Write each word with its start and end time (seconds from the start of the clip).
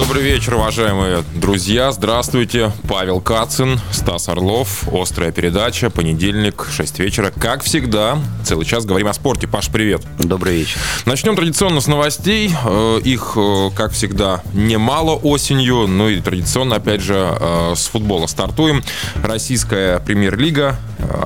Добрый 0.00 0.22
вечер, 0.22 0.54
уважаемые 0.54 1.22
друзья. 1.34 1.92
Здравствуйте. 1.92 2.72
Павел 2.88 3.20
Кацин, 3.20 3.78
Стас 3.92 4.30
Орлов. 4.30 4.88
Острая 4.90 5.30
передача. 5.30 5.90
Понедельник, 5.90 6.66
6 6.70 7.00
вечера. 7.00 7.30
Как 7.30 7.62
всегда, 7.62 8.18
целый 8.42 8.64
час 8.64 8.86
говорим 8.86 9.08
о 9.08 9.12
спорте. 9.12 9.46
Паш, 9.46 9.68
привет. 9.68 10.00
Добрый 10.18 10.56
вечер. 10.56 10.80
Начнем 11.04 11.36
традиционно 11.36 11.82
с 11.82 11.86
новостей. 11.86 12.50
Э, 12.64 12.98
их, 13.04 13.34
э, 13.36 13.70
как 13.76 13.92
всегда, 13.92 14.42
немало 14.54 15.16
осенью. 15.16 15.86
Ну 15.86 16.08
и 16.08 16.18
традиционно, 16.20 16.76
опять 16.76 17.02
же, 17.02 17.36
э, 17.38 17.74
с 17.76 17.86
футбола 17.88 18.26
стартуем. 18.26 18.82
Российская 19.22 20.00
премьер-лига, 20.00 20.76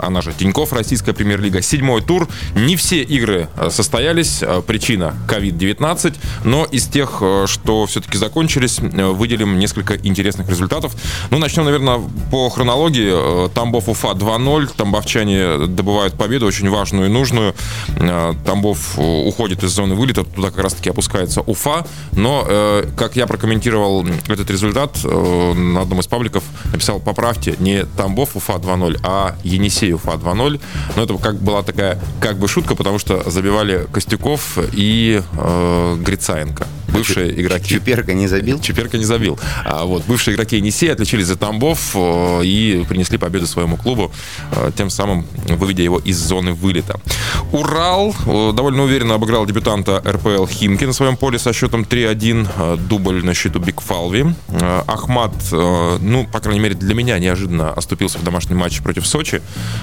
она 0.02 0.20
же 0.20 0.32
Тиньков, 0.32 0.72
Российская 0.72 1.12
премьер-лига. 1.12 1.62
Седьмой 1.62 2.02
тур. 2.02 2.28
Не 2.56 2.74
все 2.74 3.02
игры 3.02 3.48
состоялись. 3.70 4.42
Причина 4.66 5.14
COVID-19. 5.28 6.16
Но 6.42 6.64
из 6.64 6.88
тех, 6.88 7.22
что 7.46 7.86
все-таки 7.86 8.18
закончились, 8.18 8.63
закончились, 8.64 8.80
э, 8.80 9.06
выделим 9.08 9.58
несколько 9.58 9.96
интересных 9.96 10.48
результатов. 10.48 10.94
Ну, 11.30 11.38
начнем, 11.38 11.64
наверное, 11.64 12.00
по 12.30 12.48
хронологии. 12.48 13.46
Э, 13.46 13.48
Тамбов 13.54 13.88
Уфа 13.88 14.08
2-0. 14.14 14.70
Тамбовчане 14.76 15.66
добывают 15.66 16.14
победу, 16.14 16.46
очень 16.46 16.68
важную 16.70 17.06
и 17.06 17.08
нужную. 17.08 17.54
Э, 17.96 18.32
Тамбов 18.44 18.98
уходит 18.98 19.62
из 19.62 19.70
зоны 19.70 19.94
вылета, 19.94 20.24
туда 20.24 20.50
как 20.50 20.64
раз-таки 20.64 20.90
опускается 20.90 21.40
Уфа. 21.40 21.86
Но, 22.12 22.46
как 22.96 23.16
я 23.16 23.26
прокомментировал 23.26 24.06
этот 24.28 24.50
результат, 24.50 24.98
на 25.04 25.80
одном 25.80 26.00
из 26.00 26.06
пабликов 26.06 26.44
написал, 26.72 27.00
поправьте, 27.00 27.54
не 27.58 27.84
Тамбов 27.84 28.36
Уфа 28.36 28.54
2-0, 28.54 29.00
а 29.02 29.36
Енисей 29.44 29.92
Уфа 29.92 30.12
2-0. 30.12 30.60
Но 30.96 31.02
это 31.02 31.14
как 31.18 31.36
была 31.36 31.62
такая 31.62 31.98
как 32.20 32.38
бы 32.38 32.48
шутка, 32.48 32.74
потому 32.74 32.98
что 32.98 33.28
забивали 33.30 33.86
Костюков 33.92 34.58
и 34.72 35.22
э, 35.36 35.96
Грицаенко 36.00 36.66
бывшие 36.94 37.40
игроки. 37.40 37.74
Чуперка 37.74 38.14
не 38.14 38.28
забил? 38.28 38.60
Чуперка 38.60 38.98
не 38.98 39.04
забил. 39.04 39.38
А 39.64 39.84
вот 39.84 40.04
бывшие 40.06 40.34
игроки 40.34 40.56
Енисея 40.56 40.92
отличились 40.92 41.26
за 41.26 41.36
Тамбов 41.36 41.92
э, 41.94 42.44
и 42.44 42.84
принесли 42.88 43.18
победу 43.18 43.46
своему 43.46 43.76
клубу, 43.76 44.12
э, 44.52 44.70
тем 44.76 44.90
самым 44.90 45.26
выведя 45.48 45.82
его 45.82 45.98
из 45.98 46.18
зоны 46.18 46.52
вылета. 46.52 47.00
Урал 47.52 48.14
э, 48.26 48.52
довольно 48.54 48.84
уверенно 48.84 49.14
обыграл 49.14 49.46
дебютанта 49.46 50.02
РПЛ 50.06 50.46
Химки 50.46 50.84
на 50.84 50.92
своем 50.92 51.16
поле 51.16 51.38
со 51.38 51.52
счетом 51.52 51.82
3-1. 51.82 52.76
Дубль 52.88 53.24
на 53.24 53.34
счету 53.34 53.58
Биг 53.58 53.80
Фалви. 53.80 54.26
Ахмат, 54.86 55.32
ну, 55.50 56.26
по 56.30 56.40
крайней 56.40 56.60
мере, 56.60 56.74
для 56.74 56.94
меня 56.94 57.18
неожиданно 57.18 57.72
оступился 57.72 58.18
в 58.18 58.24
домашнем 58.24 58.58
матче 58.58 58.82
против 58.82 59.06
Сочи. 59.06 59.42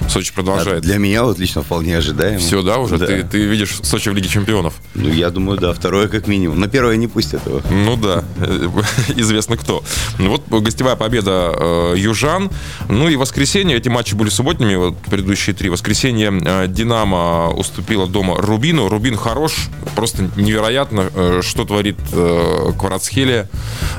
Сочи 0.09 0.34
продолжает. 0.34 0.80
А 0.80 0.82
для 0.82 0.98
меня 0.98 1.23
вот 1.23 1.39
лично 1.39 1.62
вполне 1.62 1.98
ожидаемо. 1.98 2.39
Все, 2.39 2.62
да, 2.62 2.78
уже? 2.78 2.98
Да. 2.98 3.06
Ты, 3.06 3.23
ты 3.23 3.45
видишь 3.45 3.80
Сочи 3.84 4.09
в 4.09 4.16
Лиге 4.16 4.30
Чемпионов? 4.30 4.76
Ну, 4.95 5.09
я 5.09 5.30
думаю, 5.30 5.59
да. 5.59 5.73
Второе 5.73 6.08
как 6.08 6.28
минимум. 6.28 6.59
На 6.59 6.67
первое 6.67 6.98
не 7.02 7.08
пустят 7.08 7.46
его. 7.46 7.62
Ну 7.70 7.98
да, 7.98 8.24
известно 9.16 9.58
кто. 9.58 9.84
Вот 10.18 10.44
гостевая 10.48 10.96
победа 10.96 11.52
э, 11.54 11.94
Южан. 11.98 12.50
Ну 12.88 13.10
и 13.10 13.16
воскресенье, 13.16 13.78
эти 13.78 13.90
матчи 13.90 14.14
были 14.16 14.30
субботними, 14.30 14.76
вот 14.76 14.98
предыдущие 14.98 15.56
три. 15.56 15.70
Воскресенье 15.70 16.32
э, 16.32 16.68
Динамо 16.68 17.50
уступила 17.50 18.08
дома 18.08 18.36
Рубину. 18.38 18.88
Рубин 18.88 19.18
хорош, 19.18 19.70
просто 19.96 20.30
невероятно, 20.36 21.10
э, 21.14 21.42
что 21.44 21.66
творит 21.66 21.98
э, 22.14 22.72
Кварацхелия, 22.80 23.50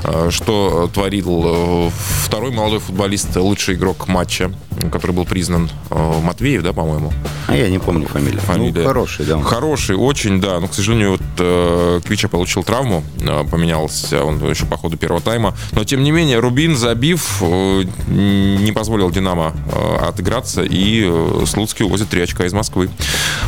э, 0.03 0.29
что 0.31 0.89
творил 0.93 1.43
э, 1.45 1.89
второй 2.23 2.51
молодой 2.51 2.79
футболист, 2.79 3.35
лучший 3.35 3.75
игрок 3.75 4.07
матча, 4.07 4.51
который 4.91 5.11
был 5.11 5.25
признан 5.25 5.69
э, 5.89 6.21
Матвеев, 6.23 6.63
да, 6.63 6.73
по-моему? 6.73 7.11
А 7.47 7.55
я 7.55 7.69
не 7.69 7.79
помню 7.79 8.07
фамилию. 8.07 8.41
Фамилия. 8.41 8.81
Ну, 8.81 8.87
хороший, 8.87 9.25
да. 9.25 9.41
Хороший, 9.41 9.95
очень, 9.95 10.39
да. 10.39 10.59
Но, 10.59 10.67
к 10.67 10.73
сожалению, 10.73 11.11
вот 11.11 11.21
э, 11.39 12.01
Квича 12.05 12.27
получил 12.27 12.63
травму, 12.63 12.92
Э, 13.21 13.43
поменялся 13.49 14.23
он 14.23 14.43
еще 14.49 14.65
по 14.65 14.77
ходу 14.77 14.97
первого 14.97 15.21
тайма. 15.21 15.55
Но, 15.71 15.83
тем 15.83 16.03
не 16.03 16.11
менее, 16.11 16.39
Рубин, 16.39 16.75
забив, 16.75 17.41
э, 17.41 17.83
не 18.07 18.71
позволил 18.71 19.09
«Динамо» 19.09 19.53
э, 19.71 19.95
отыграться, 20.07 20.63
и 20.63 21.09
Слуцкий 21.45 21.85
увозит 21.85 22.09
3 22.09 22.23
очка 22.23 22.45
из 22.45 22.53
Москвы. 22.53 22.89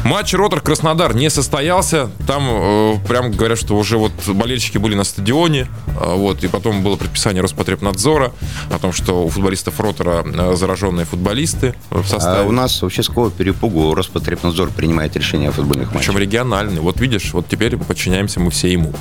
Матч 0.04 0.34
Ротор-Краснодар 0.34 1.16
не 1.16 1.30
состоялся. 1.30 2.10
Там 2.28 3.00
прям 3.08 3.32
говорят, 3.32 3.60
что 3.60 3.78
уже 3.78 3.98
вот 3.98 4.12
болельщики 4.28 4.78
были 4.78 4.96
на 4.96 5.04
стадионе, 5.04 5.68
вот, 5.88 6.44
и 6.44 6.48
потом 6.48 6.84
было 6.84 6.96
предписание 6.96 7.42
Роспотребнадзора 7.42 8.32
о 8.72 8.80
том, 8.80 8.94
что 8.94 9.26
у 9.26 9.30
футболистов 9.30 9.80
Ротора 9.80 10.56
зараженные 10.56 11.06
футболисты 11.06 11.76
в 11.90 12.06
составе. 12.08 12.42
А 12.42 12.48
у 12.48 12.52
нас 12.52 12.82
вообще 12.82 13.04
с 13.04 13.08
какого 13.08 13.32
перепугу 13.32 13.94
Роспотребнадзор 13.96 14.72
принимает 14.72 15.16
решение 15.16 15.50
о 15.50 15.52
футбольных 15.52 15.94
матчах? 15.94 16.14
Причем 16.14 16.18
региональный. 16.20 16.82
Вот 16.82 17.00
видишь, 17.00 17.34
вот 17.34 17.48
теперь 17.48 17.78
подчиняемся 17.78 18.40
мы 18.40 18.52
все 18.52 18.72
ему. 18.72 18.94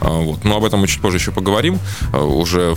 А, 0.00 0.10
вот. 0.20 0.44
Но 0.44 0.56
об 0.56 0.64
этом 0.64 0.80
мы 0.80 0.88
чуть 0.88 1.00
позже 1.00 1.18
еще 1.18 1.32
поговорим, 1.32 1.78
а, 2.12 2.24
уже, 2.24 2.76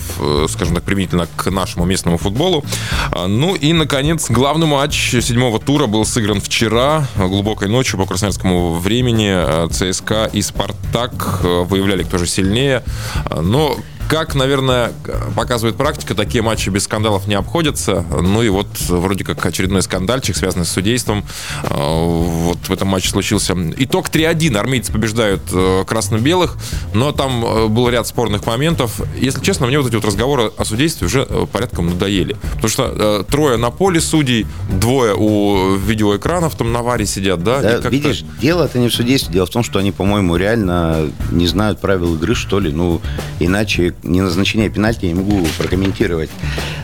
скажем 0.50 0.76
так, 0.76 0.84
применительно 0.84 1.28
к 1.36 1.50
нашему 1.50 1.86
местному 1.86 2.18
футболу. 2.18 2.64
А, 3.12 3.28
ну 3.28 3.56
и, 3.56 3.74
наконец, 3.74 4.30
главный 4.30 4.68
матч 4.68 5.12
седьмого 5.12 5.60
тура 5.60 5.88
был 5.88 6.06
сыгран 6.06 6.42
вчера, 6.42 7.08
глубокой 7.16 7.68
ночью 7.68 7.98
по 7.98 8.06
красноярскому 8.06 8.74
времени. 8.76 9.70
ЦСКА 9.70 10.30
и 10.32 10.42
Спартак 10.42 11.42
выявляли, 11.44 12.04
кто 12.04 12.18
же 12.18 12.28
сильнее. 12.28 12.84
Но 13.30 13.78
как, 14.12 14.36
наверное, 14.36 14.92
показывает 15.38 15.78
практика, 15.78 16.14
такие 16.16 16.42
матчи 16.42 16.70
без 16.70 16.84
скандалов 16.84 17.28
не 17.28 17.36
обходятся. 17.36 18.04
Ну 18.12 18.44
и 18.44 18.50
вот 18.50 18.68
вроде 18.90 19.24
как 19.24 19.46
очередной 19.46 19.82
скандальчик, 19.84 20.36
связанный 20.36 20.66
с 20.66 20.70
судейством. 20.70 21.24
А, 21.64 21.78
вот 21.78 22.58
в 22.58 22.74
этом 22.74 22.90
матче 22.90 23.08
случился. 23.08 23.56
Итог 23.78 24.10
3-1. 24.10 24.58
Армейцы 24.58 24.92
побеждают 24.92 25.44
э, 25.54 25.86
красно-белых, 25.88 26.58
но 26.94 27.14
там 27.14 27.46
э, 27.46 27.68
был 27.68 27.88
ряд 27.88 28.06
спорных 28.06 28.46
моментов. 28.46 29.00
Если 29.16 29.40
честно, 29.40 29.66
мне 29.66 29.80
вот 29.80 29.88
эти 29.88 29.96
вот 29.96 30.04
разговоры 30.04 30.52
о 30.58 30.66
судействе 30.66 31.08
уже 31.08 31.26
э, 31.30 31.46
порядком 31.50 31.88
надоели. 31.88 32.36
Потому 32.56 32.68
что 32.68 33.26
трое 33.32 33.56
на 33.56 33.72
поле 33.72 34.02
судей, 34.02 34.46
двое 34.70 35.16
у 35.18 35.76
видеоэкранов 35.76 36.56
там 36.56 36.74
на 36.74 36.82
варе 36.84 37.06
сидят, 37.06 37.46
да? 37.46 37.62
да 37.80 37.90
видишь, 37.90 38.26
дело 38.42 38.66
это 38.66 38.78
не 38.78 38.90
в 38.90 38.94
судействе. 38.94 39.32
Дело 39.32 39.46
в 39.46 39.52
том, 39.52 39.64
что 39.64 39.80
они, 39.80 39.94
по-моему, 39.94 40.36
реально 40.36 41.10
не 41.32 41.48
знают 41.48 41.80
правил 41.80 42.16
игры, 42.16 42.36
что 42.36 42.60
ли. 42.60 42.74
Ну, 42.74 43.00
иначе 43.40 43.94
не 44.04 44.22
назначение 44.22 44.70
пенальти 44.70 45.06
не 45.06 45.14
могу 45.14 45.46
прокомментировать. 45.58 46.30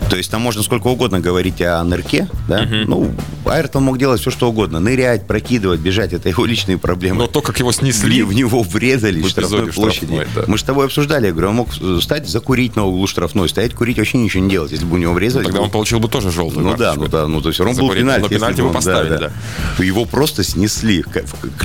То 0.09 0.17
есть 0.17 0.31
там 0.31 0.41
можно 0.41 0.63
сколько 0.63 0.87
угодно 0.87 1.19
говорить 1.19 1.61
о 1.61 1.83
нырке, 1.83 2.27
да? 2.47 2.61
Угу. 2.61 2.75
Ну, 2.87 3.11
Айртон 3.45 3.83
мог 3.83 3.97
делать 3.97 4.21
все, 4.21 4.31
что 4.31 4.49
угодно. 4.49 4.79
Нырять, 4.79 5.27
прокидывать, 5.27 5.79
бежать, 5.79 6.13
это 6.13 6.29
его 6.29 6.45
личные 6.45 6.77
проблемы. 6.77 7.19
Но 7.19 7.27
то, 7.27 7.41
как 7.41 7.59
его 7.59 7.71
снесли. 7.71 8.21
В, 8.21 8.29
в 8.29 8.33
него 8.33 8.63
врезали 8.63 9.21
в 9.21 9.27
штрафной 9.27 9.67
площади. 9.67 10.05
Штрафной, 10.05 10.27
да. 10.35 10.43
Мы 10.47 10.57
с 10.57 10.63
тобой 10.63 10.85
обсуждали, 10.85 11.27
я 11.27 11.31
говорю, 11.31 11.49
он 11.49 11.55
мог 11.55 11.69
стать 12.01 12.27
закурить 12.27 12.75
на 12.75 12.85
углу 12.85 13.07
штрафной, 13.07 13.49
стоять 13.49 13.73
курить, 13.73 13.97
вообще 13.97 14.17
ничего 14.17 14.43
не 14.43 14.49
делать, 14.49 14.71
если 14.71 14.85
бы 14.85 14.95
у 14.95 14.97
него 14.97 15.13
врезали. 15.13 15.43
Ну, 15.43 15.49
тогда 15.49 15.61
он 15.61 15.71
получил 15.71 15.99
бы 15.99 16.07
тоже 16.07 16.31
желтую 16.31 16.65
Ну 16.65 16.75
да, 16.75 16.95
ну 16.95 17.07
да, 17.07 17.27
ну 17.27 17.41
то 17.41 17.49
есть 17.49 17.59
он 17.59 17.75
был 17.75 17.91
пенальти. 17.91 18.23
Но 18.23 18.29
пенальти 18.29 18.59
его 18.59 18.71
поставили, 18.71 19.09
да, 19.09 19.31
да. 19.77 19.83
Его 19.83 20.05
просто 20.05 20.43
снесли, 20.43 21.03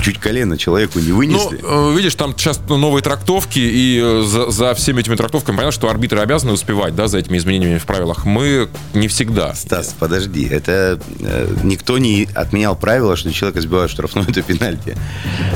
чуть 0.01 0.19
колено 0.19 0.57
человеку 0.57 0.99
не 0.99 1.11
вынесли. 1.11 1.59
Ну, 1.61 1.91
э, 1.91 1.97
видишь, 1.97 2.15
там 2.15 2.37
сейчас 2.37 2.59
новые 2.67 3.03
трактовки, 3.03 3.59
и 3.59 3.99
э, 4.03 4.23
за, 4.25 4.51
за 4.51 4.73
всеми 4.73 5.01
этими 5.01 5.15
трактовками 5.15 5.55
понятно, 5.55 5.71
что 5.71 5.89
арбитры 5.89 6.19
обязаны 6.19 6.53
успевать, 6.53 6.95
да, 6.95 7.07
за 7.07 7.19
этими 7.19 7.37
изменениями 7.37 7.77
в 7.77 7.85
правилах. 7.85 8.25
Мы 8.33 8.67
не 8.95 9.07
всегда. 9.07 9.53
Стас, 9.53 9.95
подожди, 9.99 10.47
это 10.47 10.99
э, 11.19 11.55
никто 11.63 11.99
не 11.99 12.27
отменял 12.33 12.75
правила, 12.75 13.15
что 13.15 13.31
человека 13.31 13.61
сбивают 13.61 13.91
штрафной, 13.91 14.25
это 14.27 14.41
пенальти. 14.41 14.97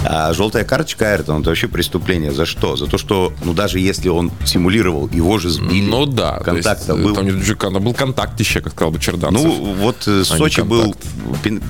А 0.06 0.32
желтая 0.34 0.64
карточка 0.64 1.10
Айртона, 1.10 1.40
это 1.42 1.50
вообще 1.50 1.68
преступление. 1.68 2.32
За 2.32 2.46
что? 2.46 2.76
За 2.76 2.86
то, 2.86 3.00
что, 3.00 3.34
ну, 3.44 3.54
даже 3.54 3.80
если 3.80 4.10
он 4.10 4.32
симулировал, 4.46 5.10
его 5.10 5.40
же 5.40 5.50
сбили. 5.50 5.90
Ну 5.90 6.06
да. 6.06 6.40
Контакт 6.40 6.88
был. 6.88 7.16
Там 7.16 7.26
не 7.26 7.80
был 7.80 7.94
контакт 7.96 8.40
еще, 8.40 8.62
как 8.62 8.74
сказал 8.74 8.92
бы 8.92 9.00
Черданцев. 9.00 9.44
Ну, 9.44 9.74
вот 9.74 10.08
э, 10.08 10.22
а 10.22 10.24
Сочи 10.24 10.62
был 10.62 10.96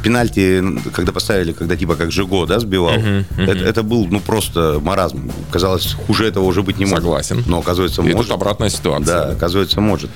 пенальти, 0.04 0.62
когда 0.92 1.14
поставили, 1.14 1.54
когда 1.54 1.78
типа 1.78 1.96
как 1.96 2.12
Жиго, 2.12 2.46
да, 2.46 2.60
сбивал. 2.60 2.96
Uh-huh, 2.98 3.26
uh-huh. 3.38 3.50
Это, 3.50 3.64
это 3.64 3.84
был, 3.84 4.08
ну, 4.08 4.20
просто 4.20 4.82
маразм. 4.84 5.32
Казалось, 5.52 5.96
хуже 6.06 6.28
этого 6.28 6.44
уже 6.44 6.64
быть 6.64 6.80
не 6.80 6.86
может. 6.86 7.04
Согласен. 7.04 7.44
Но, 7.48 7.60
оказывается, 7.60 8.02
И 8.02 8.14
может. 8.14 8.32
обратная 8.32 8.70
ситуация. 8.70 9.06
Да, 9.06 9.32
оказывается, 9.32 9.80
может. 9.80 10.10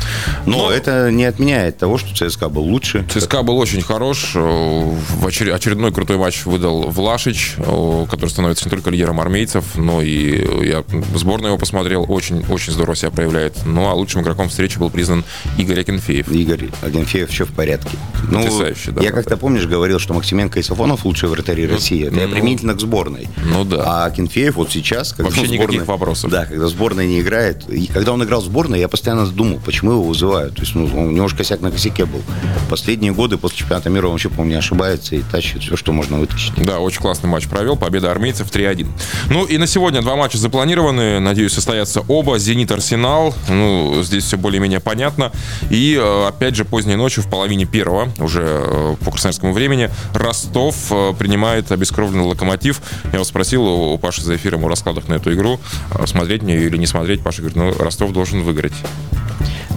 Но, 0.45 0.57
Но 0.57 0.71
это 0.81 1.11
не 1.11 1.25
отменяет 1.25 1.77
того, 1.77 1.97
что 1.97 2.13
ЦСКА 2.15 2.49
был 2.49 2.63
лучше. 2.63 3.05
ЦСКА 3.09 3.43
был 3.43 3.57
очень 3.57 3.81
хорош. 3.81 4.31
В 4.33 5.25
очередной 5.25 5.91
крутой 5.91 6.17
матч 6.17 6.45
выдал 6.45 6.89
Влашич, 6.89 7.55
который 7.57 8.29
становится 8.29 8.65
не 8.65 8.71
только 8.71 8.89
лидером 8.89 9.19
армейцев, 9.19 9.75
но 9.75 10.01
и 10.01 10.67
я 10.67 10.83
сборную 11.15 11.51
его 11.51 11.57
посмотрел, 11.57 12.05
очень, 12.07 12.45
очень 12.49 12.73
здорово 12.73 12.95
себя 12.95 13.11
проявляет. 13.11 13.57
Ну, 13.65 13.87
а 13.87 13.93
лучшим 13.93 14.21
игроком 14.21 14.49
встречи 14.49 14.77
был 14.77 14.89
признан 14.89 15.23
Игорь 15.57 15.81
Акинфеев. 15.81 16.31
Игорь 16.31 16.69
Акинфеев 16.81 17.29
еще 17.29 17.45
в 17.45 17.53
порядке. 17.53 17.97
Ну, 18.29 18.39
Потрясающе, 18.39 18.91
да. 18.91 19.01
Я 19.01 19.11
как-то, 19.11 19.37
помнишь, 19.37 19.65
говорил, 19.65 19.99
что 19.99 20.13
Максименко 20.13 20.59
и 20.59 20.63
Сафонов 20.63 21.05
лучшие 21.05 21.29
вратари 21.29 21.67
ну, 21.67 21.73
России. 21.73 22.07
Это 22.07 22.27
ну, 22.27 22.33
применительно 22.33 22.73
к 22.73 22.79
сборной. 22.79 23.27
Ну 23.43 23.63
да. 23.63 23.83
А 23.85 24.05
Акинфеев 24.05 24.55
вот 24.55 24.71
сейчас, 24.71 25.13
когда 25.13 25.25
Вообще 25.25 25.45
сборной, 25.45 25.57
никаких 25.57 25.87
вопросов. 25.87 26.31
Да, 26.31 26.45
когда 26.45 26.67
сборная 26.67 27.07
не 27.07 27.21
играет, 27.21 27.69
и 27.69 27.87
когда 27.87 28.13
он 28.13 28.23
играл 28.23 28.41
в 28.41 28.45
сборной, 28.45 28.79
я 28.79 28.87
постоянно 28.87 29.27
думал, 29.27 29.59
почему 29.63 29.91
его 29.91 30.03
вызывают. 30.03 30.55
То 30.55 30.61
есть, 30.61 30.70
ну, 30.73 30.85
у 30.85 31.11
него 31.11 31.27
же 31.27 31.35
косяк 31.35 31.61
на 31.61 31.71
косяке 31.71 32.05
был. 32.05 32.21
Последние 32.69 33.13
годы 33.13 33.37
после 33.37 33.59
чемпионата 33.59 33.89
мира 33.89 34.07
он 34.07 34.13
вообще, 34.13 34.29
по-моему, 34.29 34.51
не 34.51 34.57
ошибается 34.57 35.15
и 35.15 35.21
тащит 35.21 35.61
все, 35.61 35.75
что 35.75 35.93
можно 35.93 36.17
вытащить. 36.17 36.53
Да, 36.55 36.79
очень 36.79 37.01
классный 37.01 37.29
матч 37.29 37.47
провел. 37.47 37.75
Победа 37.75 38.11
армейцев 38.11 38.49
3-1. 38.51 38.87
Ну 39.29 39.45
и 39.45 39.57
на 39.57 39.67
сегодня 39.67 40.01
два 40.01 40.15
матча 40.15 40.37
запланированы. 40.37 41.19
Надеюсь, 41.19 41.53
состоятся 41.53 42.01
оба. 42.07 42.39
«Зенит-Арсенал». 42.39 43.33
Ну, 43.49 44.01
здесь 44.03 44.25
все 44.25 44.37
более-менее 44.37 44.79
понятно. 44.79 45.31
И, 45.69 45.97
э, 45.99 46.27
опять 46.27 46.55
же, 46.55 46.65
поздней 46.65 46.95
ночью 46.95 47.23
в 47.23 47.29
половине 47.29 47.65
первого, 47.65 48.09
уже 48.19 48.41
э, 48.43 48.95
по 49.03 49.11
красноярскому 49.11 49.53
времени, 49.53 49.89
Ростов 50.13 50.75
э, 50.91 51.13
принимает 51.17 51.71
обескровленный 51.71 52.23
«Локомотив». 52.23 52.81
Я 53.05 53.13
его 53.13 53.23
спросил 53.23 53.65
у 53.65 53.97
Паши 53.97 54.21
за 54.21 54.35
эфиром 54.35 54.65
о 54.65 54.69
раскладах 54.69 55.07
на 55.07 55.15
эту 55.15 55.33
игру. 55.33 55.59
Смотреть 56.05 56.43
мне 56.43 56.57
или 56.57 56.77
не 56.77 56.87
смотреть. 56.87 57.21
Паша 57.21 57.41
говорит, 57.41 57.55
ну, 57.55 57.73
Ростов 57.77 58.11
должен 58.11 58.41
выиграть. 58.41 58.73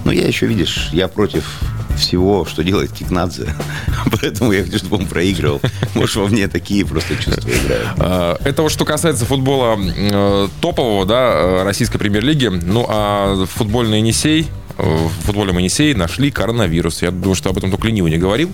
Ну, 0.05 0.11
я 0.11 0.27
еще, 0.27 0.47
видишь, 0.47 0.91
я 0.93 1.09
против 1.09 1.61
всего, 1.97 2.45
что 2.45 2.62
делает 2.62 2.93
Кикнадзе. 2.93 3.55
Поэтому 4.21 4.53
я 4.53 4.65
хочу, 4.65 4.79
чтобы 4.79 4.97
он 4.97 5.06
проигрывал. 5.06 5.61
Может, 5.95 6.17
во 6.17 6.27
мне 6.27 6.49
такие 6.49 6.85
просто 6.85 7.17
чувства 7.17 7.49
играют. 7.49 7.89
А, 7.99 8.39
это 8.45 8.62
вот 8.62 8.73
что 8.73 8.85
касается 8.85 9.25
футбола 9.25 9.79
э, 9.79 10.49
топового, 10.61 11.06
да, 11.06 11.33
э, 11.35 11.62
российской 11.62 11.99
премьер-лиги. 11.99 12.49
Ну, 12.49 12.85
а 12.89 13.47
футбольный 13.47 13.99
Енисей, 13.99 14.49
в 14.77 15.09
футболе 15.25 15.53
Моисей 15.53 15.95
нашли 15.95 16.31
коронавирус. 16.31 17.03
Я 17.03 17.11
думаю, 17.11 17.35
что 17.35 17.50
об 17.50 17.59
этом 17.59 17.71
только 17.71 17.87
ленивый 17.87 18.11
не 18.11 18.19
говорил. 18.19 18.50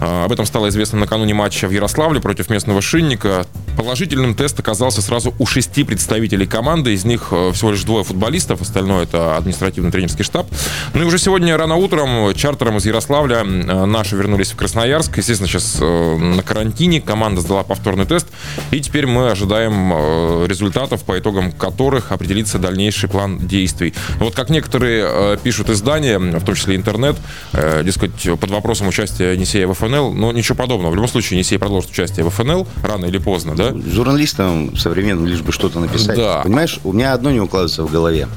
А, 0.00 0.24
об 0.24 0.32
этом 0.32 0.46
стало 0.46 0.68
известно 0.68 0.98
накануне 0.98 1.34
матча 1.34 1.68
в 1.68 1.70
Ярославле 1.70 2.20
против 2.20 2.48
местного 2.50 2.80
шинника. 2.80 3.46
Положительным 3.78 4.34
тест 4.34 4.58
оказался 4.58 5.00
сразу 5.02 5.32
у 5.38 5.46
шести 5.46 5.84
представителей 5.84 6.46
команды. 6.46 6.94
Из 6.94 7.04
них 7.04 7.28
э, 7.30 7.52
всего 7.52 7.70
лишь 7.70 7.84
двое 7.84 8.02
футболистов, 8.02 8.60
остальное 8.60 9.04
это 9.04 9.36
административный 9.36 9.92
тренерский 9.92 10.24
штаб. 10.24 10.48
Ну 10.94 11.02
и 11.02 11.04
уже 11.04 11.16
сегодня 11.18 11.56
рано 11.56 11.76
утром 11.76 12.34
чартером 12.34 12.78
из 12.78 12.86
Ярославля 12.86 13.44
э, 13.44 13.84
наши 13.84 14.16
вернулись 14.16 14.50
в 14.50 14.56
Красноярск. 14.56 15.18
Естественно, 15.18 15.48
сейчас 15.48 15.78
э, 15.80 16.16
на 16.16 16.42
карантине. 16.42 17.00
Команда 17.00 17.40
сдала 17.40 17.62
повторный 17.62 18.04
тест. 18.04 18.26
И 18.72 18.80
теперь 18.80 19.06
мы 19.06 19.30
ожидаем 19.30 20.44
результатов, 20.46 21.04
по 21.04 21.16
итогам 21.16 21.52
которых 21.52 22.10
определится 22.10 22.58
дальнейший 22.58 23.08
план 23.08 23.38
действий. 23.38 23.94
Вот 24.18 24.34
как 24.34 24.50
некоторые 24.50 25.38
пишут 25.38 25.70
издания, 25.70 26.18
в 26.18 26.44
том 26.44 26.56
числе 26.56 26.74
интернет, 26.74 27.16
дескать, 27.52 28.40
под 28.40 28.50
вопросом 28.50 28.88
участия 28.88 29.34
Енисея 29.34 29.68
в 29.68 29.74
ФНЛ. 29.74 30.14
Но 30.14 30.32
ничего 30.32 30.56
подобного. 30.56 30.90
В 30.90 30.96
любом 30.96 31.08
случае, 31.08 31.38
Енисей 31.38 31.60
продолжит 31.60 31.92
участие 31.92 32.24
в 32.24 32.30
ФНЛ 32.30 32.66
рано 32.82 33.06
или 33.06 33.18
поздно, 33.18 33.54
да? 33.54 33.67
Журналистам 33.72 34.76
современным 34.76 35.26
лишь 35.26 35.40
бы 35.40 35.52
что-то 35.52 35.80
написать. 35.80 36.16
Да. 36.16 36.40
Понимаешь, 36.42 36.78
у 36.84 36.92
меня 36.92 37.12
одно 37.12 37.30
не 37.30 37.40
укладывается 37.40 37.84
в 37.84 37.90
голове. 37.90 38.28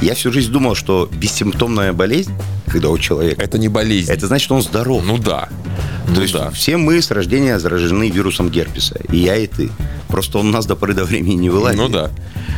Я 0.00 0.14
всю 0.14 0.32
жизнь 0.32 0.50
думал, 0.50 0.74
что 0.74 1.08
бессимптомная 1.12 1.92
болезнь, 1.92 2.32
когда 2.66 2.90
у 2.90 2.98
человека... 2.98 3.40
Это 3.40 3.58
не 3.58 3.68
болезнь. 3.68 4.10
Это 4.10 4.26
значит, 4.26 4.44
что 4.44 4.56
он 4.56 4.62
здоров. 4.62 5.02
Ну 5.04 5.18
да. 5.18 5.48
То 6.06 6.14
ну, 6.14 6.20
есть 6.22 6.34
да. 6.34 6.50
все 6.50 6.76
мы 6.76 7.00
с 7.00 7.10
рождения 7.10 7.58
заражены 7.58 8.10
вирусом 8.10 8.50
герпеса. 8.50 8.96
И 9.10 9.18
я, 9.18 9.36
и 9.36 9.46
ты. 9.46 9.70
Просто 10.08 10.38
он 10.38 10.48
у 10.48 10.50
нас 10.50 10.66
до 10.66 10.74
поры 10.74 10.94
до 10.94 11.04
времени 11.04 11.34
не 11.34 11.50
вылазит. 11.50 11.80
Ну 11.80 11.88
да. 11.88 12.10